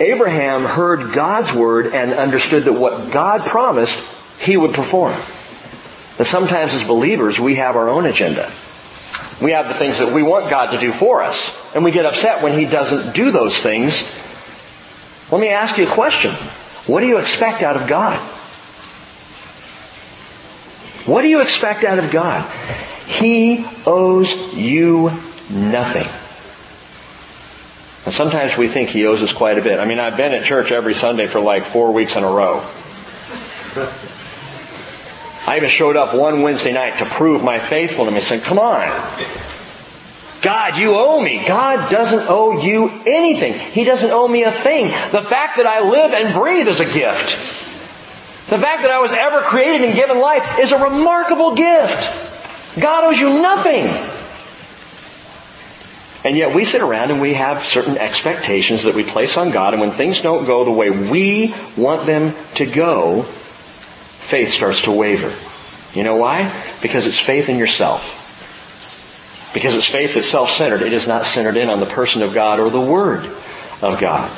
[0.00, 3.98] Abraham heard God's word and understood that what God promised,
[4.40, 5.14] he would perform.
[6.16, 8.50] But sometimes as believers, we have our own agenda.
[9.40, 11.74] We have the things that we want God to do for us.
[11.74, 14.14] And we get upset when he doesn't do those things.
[15.30, 16.32] Let me ask you a question.
[16.86, 18.18] What do you expect out of God?
[21.06, 22.44] What do you expect out of God?
[23.06, 25.10] He owes you
[25.50, 26.06] nothing.
[28.04, 29.80] And sometimes we think he owes us quite a bit.
[29.80, 32.62] I mean, I've been at church every Sunday for like four weeks in a row.
[35.46, 38.88] I even showed up one Wednesday night to prove my faithfulness and said, come on.
[40.42, 41.44] God, you owe me.
[41.46, 43.54] God doesn't owe you anything.
[43.54, 44.86] He doesn't owe me a thing.
[45.10, 47.30] The fact that I live and breathe is a gift.
[48.48, 52.78] The fact that I was ever created and given life is a remarkable gift.
[52.80, 53.84] God owes you nothing.
[56.24, 59.72] And yet we sit around and we have certain expectations that we place on God
[59.72, 64.92] and when things don't go the way we want them to go, faith starts to
[64.92, 65.32] waver.
[65.94, 66.52] You know why?
[66.82, 68.16] Because it's faith in yourself.
[69.54, 70.82] Because it's faith that's self-centered.
[70.82, 73.24] It is not centered in on the person of God or the Word
[73.80, 74.28] of God.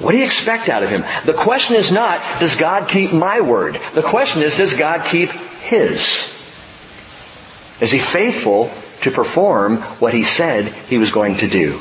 [0.00, 1.04] What do you expect out of him?
[1.26, 3.78] The question is not, does God keep my word?
[3.92, 6.38] The question is, does God keep his?
[7.82, 8.72] Is he faithful
[9.02, 11.80] to perform what he said he was going to do?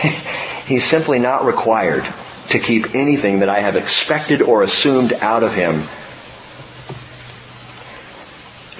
[0.66, 2.06] He's simply not required
[2.50, 5.82] to keep anything that I have expected or assumed out of him.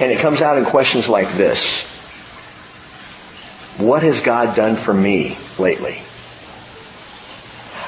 [0.01, 1.89] And it comes out in questions like this.
[3.79, 6.03] What has God done for me lately?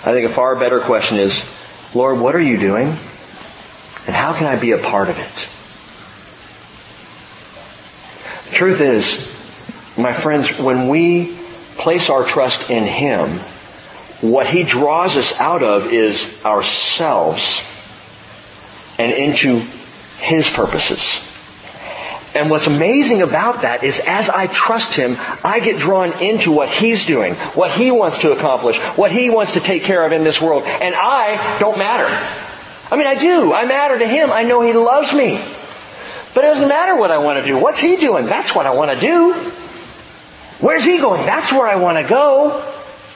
[0.05, 1.43] I think a far better question is,
[1.95, 2.89] Lord, what are you doing?
[2.89, 5.62] And how can I be a part of it?
[8.53, 11.35] Truth is, my friends, when we
[11.79, 13.39] place our trust in Him,
[14.21, 17.67] what He draws us out of is ourselves
[18.99, 19.61] and into
[20.19, 21.29] His purposes.
[22.35, 26.69] And what's amazing about that is as I trust Him, I get drawn into what
[26.69, 30.25] He's doing, what He wants to accomplish, what He wants to take care of in
[30.25, 30.65] this world.
[30.65, 32.07] And I don't matter.
[32.91, 33.55] I mean, I do.
[33.55, 34.31] I matter to Him.
[34.31, 35.43] I know He loves me.
[36.35, 37.59] But it doesn't matter what I want to do.
[37.59, 38.27] What's He doing?
[38.27, 39.35] That's what I want to do.
[40.61, 41.27] Where's He going?
[41.27, 42.51] That's where I want to go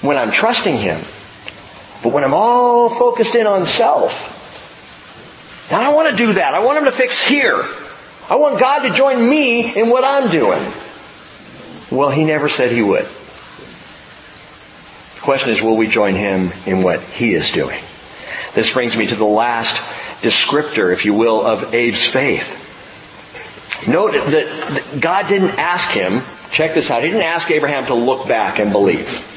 [0.02, 1.00] when I'm trusting Him.
[2.02, 4.34] But when I'm all focused in on self,
[5.72, 6.54] I don't want to do that.
[6.54, 7.64] I want Him to fix here.
[8.28, 10.60] I want God to join me in what I'm doing.
[11.90, 13.06] Well, He never said He would.
[15.14, 17.80] The question is, will we join Him in what He is doing?
[18.52, 19.74] This brings me to the last
[20.22, 22.64] descriptor, if you will, of Abe's faith.
[23.86, 28.26] Note that God didn't ask him, check this out, He didn't ask Abraham to look
[28.26, 29.34] back and believe.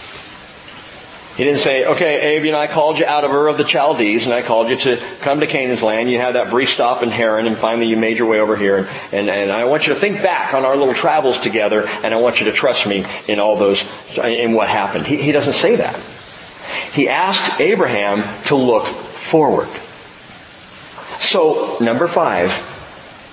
[1.39, 3.65] He didn't say, okay, Abe, you know, I called you out of Ur of the
[3.65, 6.11] Chaldees and I called you to come to Canaan's land.
[6.11, 8.75] You had that brief stop in Haran and finally you made your way over here.
[8.75, 12.13] And, and, and I want you to think back on our little travels together and
[12.13, 13.81] I want you to trust me in all those,
[14.17, 15.07] in what happened.
[15.07, 15.95] He, he doesn't say that.
[16.91, 19.69] He asked Abraham to look forward.
[21.21, 22.51] So, number five,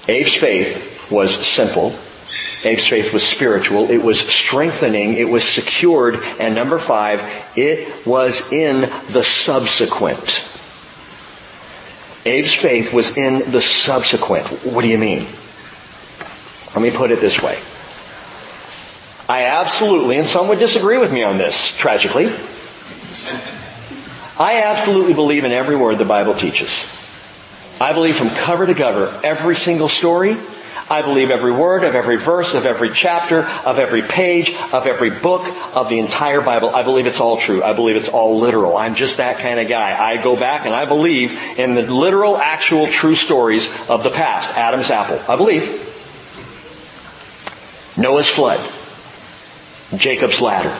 [0.09, 1.95] Abe's faith was simple
[2.65, 3.91] Abe's faith was spiritual.
[3.91, 5.15] It was strengthening.
[5.15, 6.17] It was secured.
[6.41, 7.23] And number five,
[7.55, 8.81] it was in
[9.13, 10.53] the subsequent.
[12.27, 14.47] Abe's faith was in the subsequent.
[14.65, 15.27] What do you mean?
[16.75, 17.59] Let me put it this way.
[19.29, 22.27] I absolutely, and some would disagree with me on this, tragically.
[24.39, 26.93] I absolutely believe in every word the Bible teaches.
[27.81, 30.37] I believe from cover to cover, every single story,
[30.89, 35.11] I believe every word of every verse of every chapter of every page of every
[35.11, 36.75] book of the entire Bible.
[36.75, 37.63] I believe it's all true.
[37.63, 38.77] I believe it's all literal.
[38.77, 39.99] I'm just that kind of guy.
[39.99, 44.57] I go back and I believe in the literal, actual, true stories of the past.
[44.57, 45.21] Adam's apple.
[45.29, 45.65] I believe.
[47.99, 48.61] Noah's flood.
[49.99, 50.77] Jacob's ladder.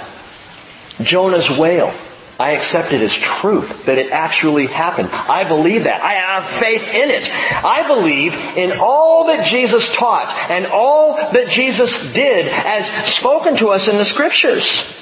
[1.03, 1.93] Jonah's whale.
[2.39, 5.09] I accept it as truth, that it actually happened.
[5.11, 6.03] I believe that.
[6.03, 7.27] I have faith in it.
[7.65, 13.69] I believe in all that Jesus taught and all that Jesus did as spoken to
[13.69, 14.93] us in the scriptures.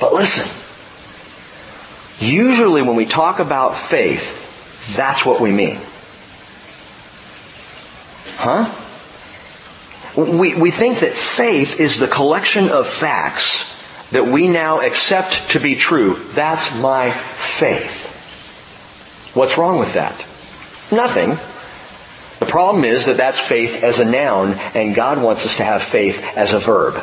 [0.00, 0.50] But listen,
[2.22, 5.78] usually when we talk about faith, that's what we mean.
[8.36, 8.70] Huh?
[10.14, 13.71] We, we think that faith is the collection of facts
[14.12, 16.14] that we now accept to be true.
[16.34, 18.10] That's my faith.
[19.34, 20.14] What's wrong with that?
[20.94, 21.30] Nothing.
[22.38, 25.82] The problem is that that's faith as a noun, and God wants us to have
[25.82, 27.02] faith as a verb.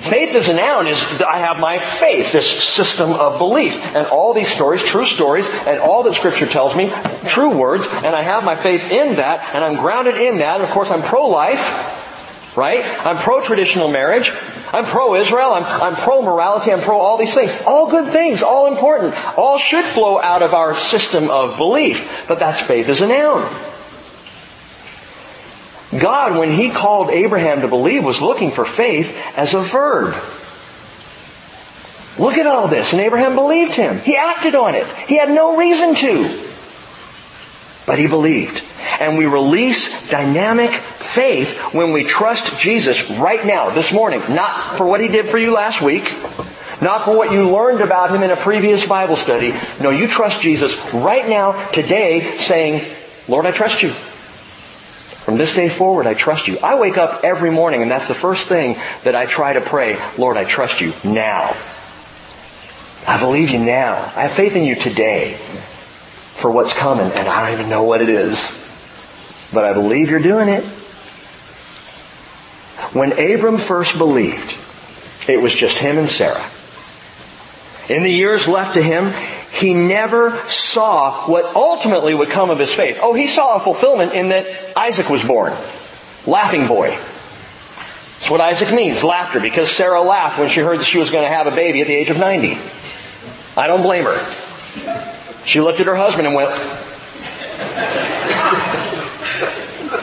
[0.00, 3.74] Faith as a noun is I have my faith, this system of belief.
[3.94, 6.92] And all these stories, true stories, and all that scripture tells me,
[7.26, 10.62] true words, and I have my faith in that, and I'm grounded in that, and
[10.62, 11.99] of course I'm pro-life,
[12.56, 12.84] right?
[13.06, 14.30] I'm pro-traditional marriage.
[14.72, 15.52] I'm pro-Israel.
[15.52, 16.72] I'm, I'm pro-morality.
[16.72, 17.62] I'm pro all these things.
[17.66, 18.42] All good things.
[18.42, 19.14] All important.
[19.38, 22.26] All should flow out of our system of belief.
[22.28, 23.42] But that's faith as a noun.
[25.98, 30.14] God, when He called Abraham to believe, was looking for faith as a verb.
[32.18, 32.92] Look at all this.
[32.92, 33.98] And Abraham believed him.
[33.98, 34.86] He acted on it.
[35.08, 36.49] He had no reason to.
[37.90, 38.62] But he believed.
[39.00, 44.20] And we release dynamic faith when we trust Jesus right now, this morning.
[44.32, 46.04] Not for what he did for you last week.
[46.80, 49.52] Not for what you learned about him in a previous Bible study.
[49.80, 52.88] No, you trust Jesus right now, today, saying,
[53.26, 53.88] Lord, I trust you.
[53.88, 56.60] From this day forward, I trust you.
[56.60, 60.00] I wake up every morning and that's the first thing that I try to pray.
[60.16, 61.56] Lord, I trust you now.
[63.04, 63.94] I believe you now.
[64.14, 65.36] I have faith in you today
[66.40, 68.38] for what's coming and I don't even know what it is.
[69.52, 70.64] But I believe you're doing it.
[72.92, 74.56] When Abram first believed,
[75.28, 76.44] it was just him and Sarah.
[77.88, 79.12] In the years left to him,
[79.52, 82.98] he never saw what ultimately would come of his faith.
[83.02, 85.52] Oh, he saw a fulfillment in that Isaac was born.
[86.26, 86.90] Laughing boy.
[86.90, 91.24] That's what Isaac means, laughter, because Sarah laughed when she heard that she was going
[91.24, 92.58] to have a baby at the age of 90.
[93.56, 94.49] I don't blame her.
[95.44, 96.50] She looked at her husband and went,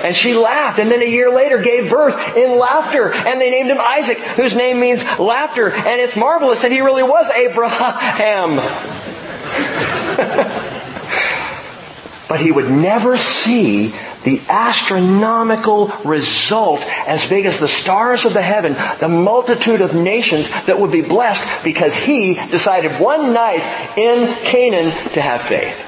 [0.04, 3.70] and she laughed and then a year later gave birth in laughter and they named
[3.70, 8.58] him Isaac whose name means laughter and it's marvelous that he really was Abraham.
[12.28, 13.94] but he would never see
[14.28, 20.50] the astronomical result as big as the stars of the heaven, the multitude of nations
[20.66, 23.64] that would be blessed because he decided one night
[23.98, 25.80] in Canaan to have faith.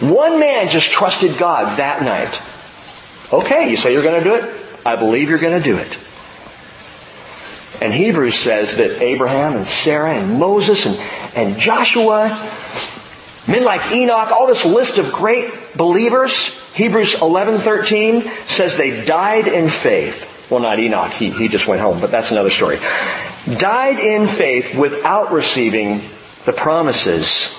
[0.00, 2.40] One man just trusted God that night.
[3.32, 4.54] Okay, you say you're going to do it?
[4.86, 5.98] I believe you're going to do it.
[7.82, 12.28] And Hebrews says that Abraham and Sarah and Moses and, and Joshua,
[13.48, 19.68] men like Enoch, all this list of great believers, Hebrews 11:13 says they died in
[19.68, 20.50] faith.
[20.50, 22.78] Well, not Enoch, he, he just went home, but that's another story.
[23.58, 26.02] Died in faith without receiving
[26.44, 27.58] the promises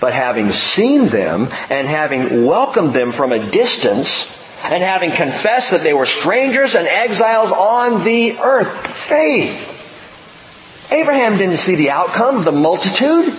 [0.00, 5.82] but having seen them and having welcomed them from a distance and having confessed that
[5.82, 8.86] they were strangers and exiles on the earth.
[8.86, 9.72] Faith.
[10.90, 13.34] Abraham didn't see the outcome of the multitude.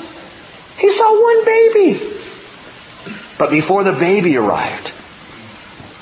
[0.77, 1.99] He saw one baby.
[3.37, 4.91] But before the baby arrived,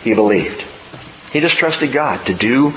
[0.03, 0.61] he believed.
[1.32, 2.69] He just trusted God to do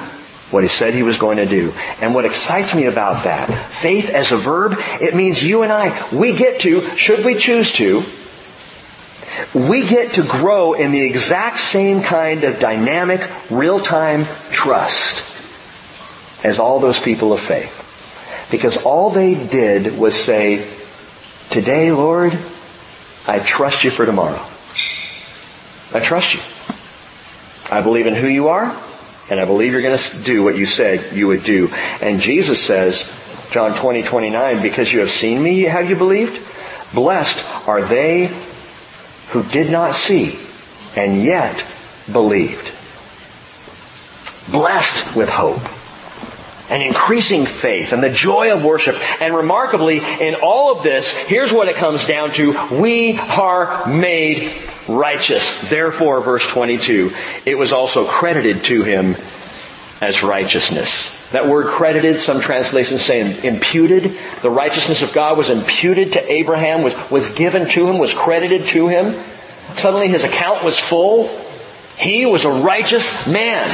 [0.50, 1.72] what he said he was going to do.
[2.00, 6.08] And what excites me about that, faith as a verb, it means you and I,
[6.14, 8.02] we get to, should we choose to,
[9.54, 13.20] we get to grow in the exact same kind of dynamic,
[13.50, 15.24] real-time trust
[16.44, 17.82] as all those people of faith.
[18.50, 20.64] Because all they did was say,
[21.56, 22.38] today, Lord,
[23.26, 24.44] I trust you for tomorrow.
[25.94, 27.74] I trust you.
[27.74, 28.76] I believe in who you are.
[29.30, 31.72] And I believe you're going to do what you said you would do.
[32.02, 36.34] And Jesus says, John 20, 29, because you have seen me, have you believed?
[36.92, 38.26] Blessed are they
[39.30, 40.38] who did not see
[40.94, 41.64] and yet
[42.12, 42.70] believed.
[44.52, 45.75] Blessed with hope
[46.68, 48.96] and increasing faith and the joy of worship.
[49.20, 52.78] And remarkably, in all of this, here's what it comes down to.
[52.80, 54.52] We are made
[54.88, 55.68] righteous.
[55.68, 57.12] Therefore, verse 22,
[57.44, 59.16] it was also credited to him
[60.02, 61.30] as righteousness.
[61.30, 64.16] That word credited, some translations say imputed.
[64.42, 68.68] The righteousness of God was imputed to Abraham, was, was given to him, was credited
[68.68, 69.14] to him.
[69.76, 71.28] Suddenly his account was full.
[71.98, 73.68] He was a righteous man.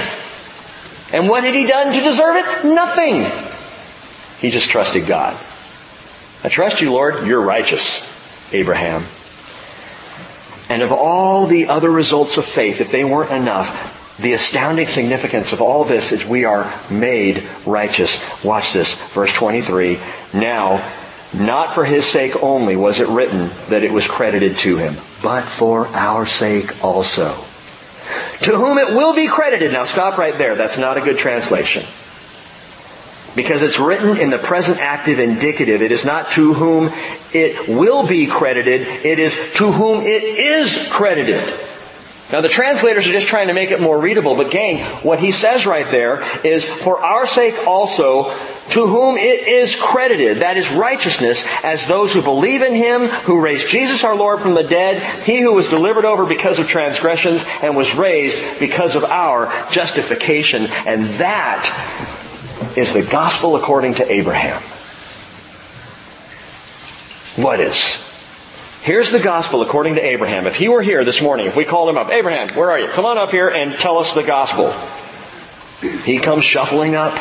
[1.12, 2.64] And what had he done to deserve it?
[2.64, 3.24] Nothing.
[4.40, 5.34] He just trusted God.
[6.44, 7.26] I trust you, Lord.
[7.26, 8.08] You're righteous,
[8.52, 9.04] Abraham.
[10.70, 15.52] And of all the other results of faith, if they weren't enough, the astounding significance
[15.52, 18.44] of all this is we are made righteous.
[18.44, 19.98] Watch this, verse 23.
[20.34, 20.82] Now,
[21.34, 25.42] not for his sake only was it written that it was credited to him, but
[25.42, 27.34] for our sake also.
[28.44, 29.72] To whom it will be credited.
[29.72, 30.56] Now stop right there.
[30.56, 31.84] That's not a good translation.
[33.34, 35.80] Because it's written in the present active indicative.
[35.80, 36.90] It is not to whom
[37.32, 38.82] it will be credited.
[38.82, 41.42] It is to whom it is credited.
[42.32, 45.30] Now the translators are just trying to make it more readable, but gang, what he
[45.30, 48.30] says right there is, for our sake also,
[48.70, 53.38] to whom it is credited, that is righteousness, as those who believe in him, who
[53.38, 57.44] raised Jesus our Lord from the dead, he who was delivered over because of transgressions
[57.60, 60.68] and was raised because of our justification.
[60.86, 61.62] And that
[62.78, 64.62] is the gospel according to Abraham.
[67.36, 68.11] What is?
[68.82, 70.48] Here's the gospel according to Abraham.
[70.48, 72.88] If he were here this morning, if we called him up, Abraham, where are you?
[72.88, 74.72] Come on up here and tell us the gospel.
[76.00, 77.14] He comes shuffling up.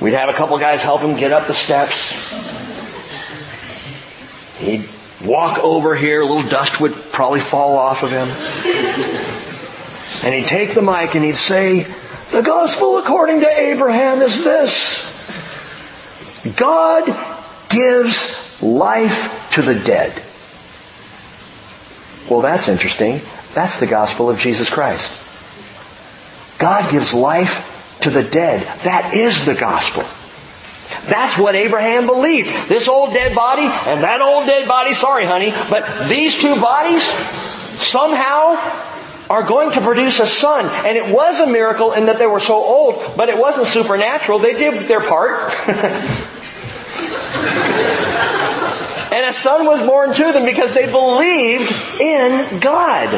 [0.00, 2.32] We'd have a couple guys help him get up the steps.
[4.58, 4.88] He'd
[5.24, 8.26] walk over here, a little dust would probably fall off of him.
[10.24, 11.84] And he'd take the mic and he'd say,
[12.32, 15.14] the gospel according to Abraham is this.
[16.56, 17.06] God
[17.68, 20.12] gives life to the dead.
[22.30, 23.20] Well, that's interesting.
[23.54, 25.12] That's the gospel of Jesus Christ.
[26.58, 28.60] God gives life to the dead.
[28.80, 30.04] That is the gospel.
[31.08, 32.48] That's what Abraham believed.
[32.68, 37.02] This old dead body and that old dead body, sorry honey, but these two bodies
[37.80, 38.56] somehow
[39.30, 40.66] are going to produce a son.
[40.86, 44.38] And it was a miracle in that they were so old, but it wasn't supernatural.
[44.38, 45.52] They did their part.
[49.18, 53.12] and a son was born to them because they believed in God.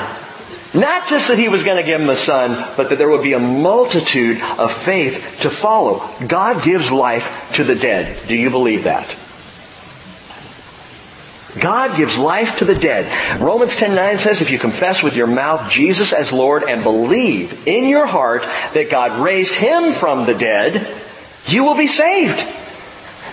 [0.73, 3.23] Not just that he was going to give them a son, but that there would
[3.23, 6.09] be a multitude of faith to follow.
[6.27, 8.17] God gives life to the dead.
[8.29, 9.15] Do you believe that?
[11.61, 13.39] God gives life to the dead.
[13.39, 17.85] Romans 10:9 says if you confess with your mouth Jesus as Lord and believe in
[17.85, 18.43] your heart
[18.73, 20.87] that God raised him from the dead,
[21.47, 22.43] you will be saved.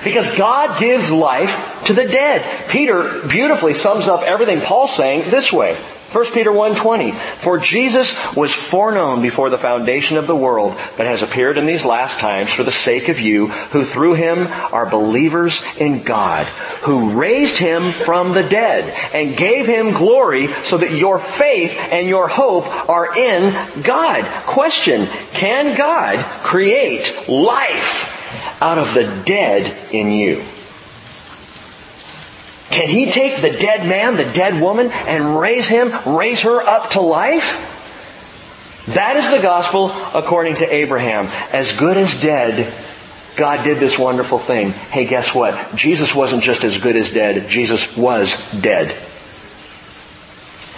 [0.03, 2.69] Because God gives life to the dead.
[2.69, 5.75] Peter beautifully sums up everything Paul's saying this way.
[6.11, 11.21] 1 Peter 1.20, For Jesus was foreknown before the foundation of the world, but has
[11.21, 15.61] appeared in these last times for the sake of you, who through him are believers
[15.77, 16.45] in God,
[16.83, 22.07] who raised him from the dead, and gave him glory, so that your faith and
[22.07, 24.23] your hope are in God.
[24.45, 28.16] Question, can God create life
[28.61, 30.43] out of the dead in you?
[32.69, 36.91] Can he take the dead man, the dead woman, and raise him, raise her up
[36.91, 37.73] to life?
[38.87, 41.27] That is the gospel according to Abraham.
[41.53, 42.73] As good as dead,
[43.35, 44.71] God did this wonderful thing.
[44.71, 45.75] Hey, guess what?
[45.75, 48.95] Jesus wasn't just as good as dead, Jesus was dead.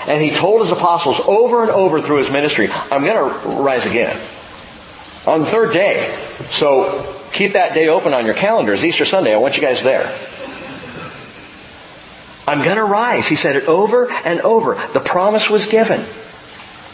[0.08, 3.86] And he told his apostles over and over through his ministry, I'm going to rise
[3.86, 4.16] again.
[5.28, 6.18] On the third day.
[6.52, 8.84] So keep that day open on your calendars.
[8.84, 9.34] Easter Sunday.
[9.34, 10.06] I want you guys there.
[12.48, 13.28] I'm going to rise.
[13.28, 14.76] He said it over and over.
[14.94, 16.04] The promise was given.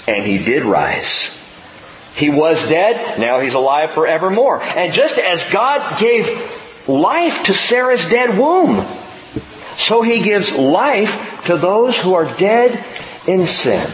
[0.08, 1.42] And he did rise.
[2.16, 3.20] He was dead.
[3.20, 4.62] Now he's alive forevermore.
[4.62, 6.28] And just as God gave
[6.88, 8.86] life to Sarah's dead womb,
[9.78, 12.72] so he gives life to those who are dead
[13.28, 13.86] in sin.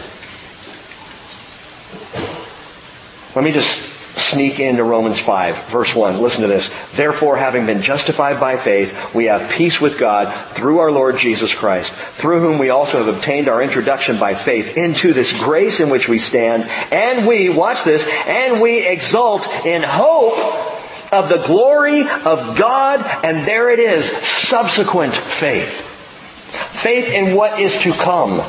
[3.34, 6.20] Let me just sneak into Romans 5, verse 1.
[6.20, 6.68] Listen to this.
[6.92, 11.54] Therefore, having been justified by faith, we have peace with God through our Lord Jesus
[11.54, 15.88] Christ, through whom we also have obtained our introduction by faith into this grace in
[15.88, 20.34] which we stand, and we, watch this, and we exult in hope
[21.12, 25.88] of the glory of God, and there it is, subsequent faith.
[26.52, 28.42] Faith in what is to come.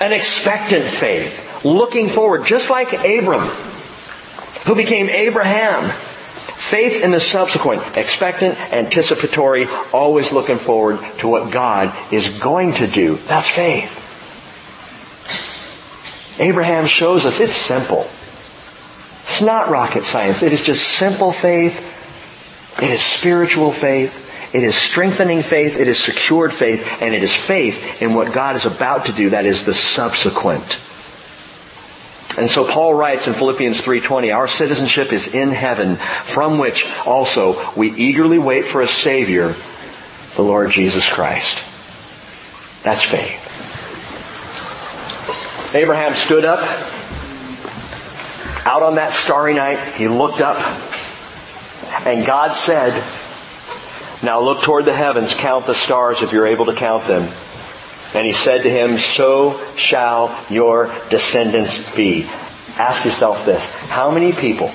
[0.00, 1.64] An expectant faith.
[1.64, 3.48] Looking forward, just like Abram
[4.64, 5.90] who became Abraham.
[5.90, 12.86] Faith in the subsequent, expectant, anticipatory, always looking forward to what God is going to
[12.86, 13.16] do.
[13.16, 14.00] That's faith.
[16.38, 18.06] Abraham shows us it's simple.
[19.24, 20.42] It's not rocket science.
[20.42, 22.80] It is just simple faith.
[22.82, 24.22] It is spiritual faith.
[24.54, 25.76] It is strengthening faith.
[25.76, 26.86] It is secured faith.
[27.02, 29.30] And it is faith in what God is about to do.
[29.30, 30.78] That is the subsequent.
[32.36, 37.56] And so Paul writes in Philippians 3:20, our citizenship is in heaven, from which also
[37.76, 39.54] we eagerly wait for a savior,
[40.34, 41.58] the Lord Jesus Christ.
[42.82, 43.40] That's faith.
[45.74, 46.60] Abraham stood up
[48.66, 49.78] out on that starry night.
[49.94, 50.58] He looked up
[52.06, 52.92] and God said,
[54.22, 57.28] now look toward the heavens, count the stars if you're able to count them.
[58.14, 62.24] And he said to him, so shall your descendants be.
[62.78, 63.66] Ask yourself this.
[63.88, 64.68] How many people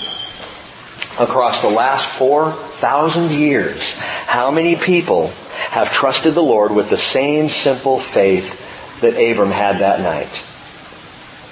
[1.18, 5.28] across the last 4,000 years, how many people
[5.70, 10.30] have trusted the Lord with the same simple faith that Abram had that night?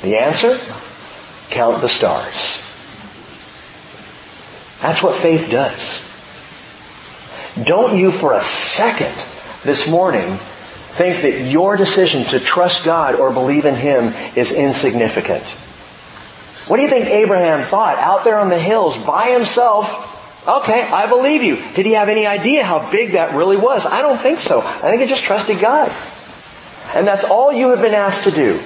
[0.02, 0.58] The answer?
[1.50, 2.64] Count the stars.
[4.82, 6.04] That's what faith does.
[7.66, 9.14] Don't you for a second
[9.64, 10.38] this morning
[10.98, 15.44] think that your decision to trust God or believe in Him is insignificant.
[16.68, 20.08] What do you think Abraham thought out there on the hills by himself
[20.48, 21.58] Okay, I believe you.
[21.74, 23.86] Did he have any idea how big that really was?
[23.86, 24.62] I don't think so.
[24.62, 25.92] I think he just trusted God.
[26.96, 28.58] And that's all you have been asked to do.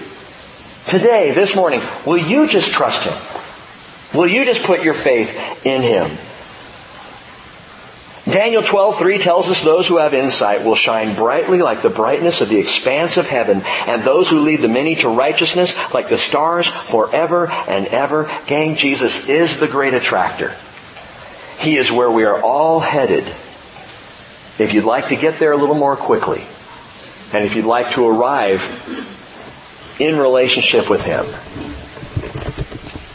[0.85, 4.19] Today, this morning, will you just trust him?
[4.19, 6.11] Will you just put your faith in him?
[8.29, 12.49] Daniel 12:3 tells us those who have insight will shine brightly like the brightness of
[12.49, 16.67] the expanse of heaven, and those who lead the many to righteousness like the stars
[16.67, 18.29] forever and ever.
[18.45, 20.53] Gang, Jesus is the great attractor.
[21.57, 23.23] He is where we are all headed.
[24.59, 26.43] If you'd like to get there a little more quickly,
[27.33, 28.61] and if you'd like to arrive
[29.99, 31.25] in relationship with Him,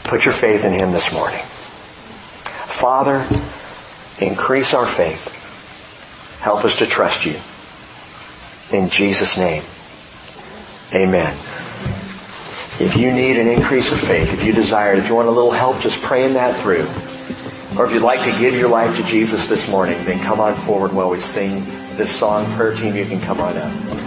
[0.04, 1.42] put your faith in Him this morning.
[2.66, 3.24] Father,
[4.20, 5.32] increase our faith.
[6.40, 7.36] Help us to trust you.
[8.76, 9.62] In Jesus' name,
[10.92, 11.32] amen.
[12.78, 15.30] If you need an increase of faith, if you desire it, if you want a
[15.30, 16.86] little help just praying that through,
[17.78, 20.54] or if you'd like to give your life to Jesus this morning, then come on
[20.54, 21.64] forward while we sing
[21.96, 22.44] this song.
[22.54, 24.05] Prayer team, you can come on up.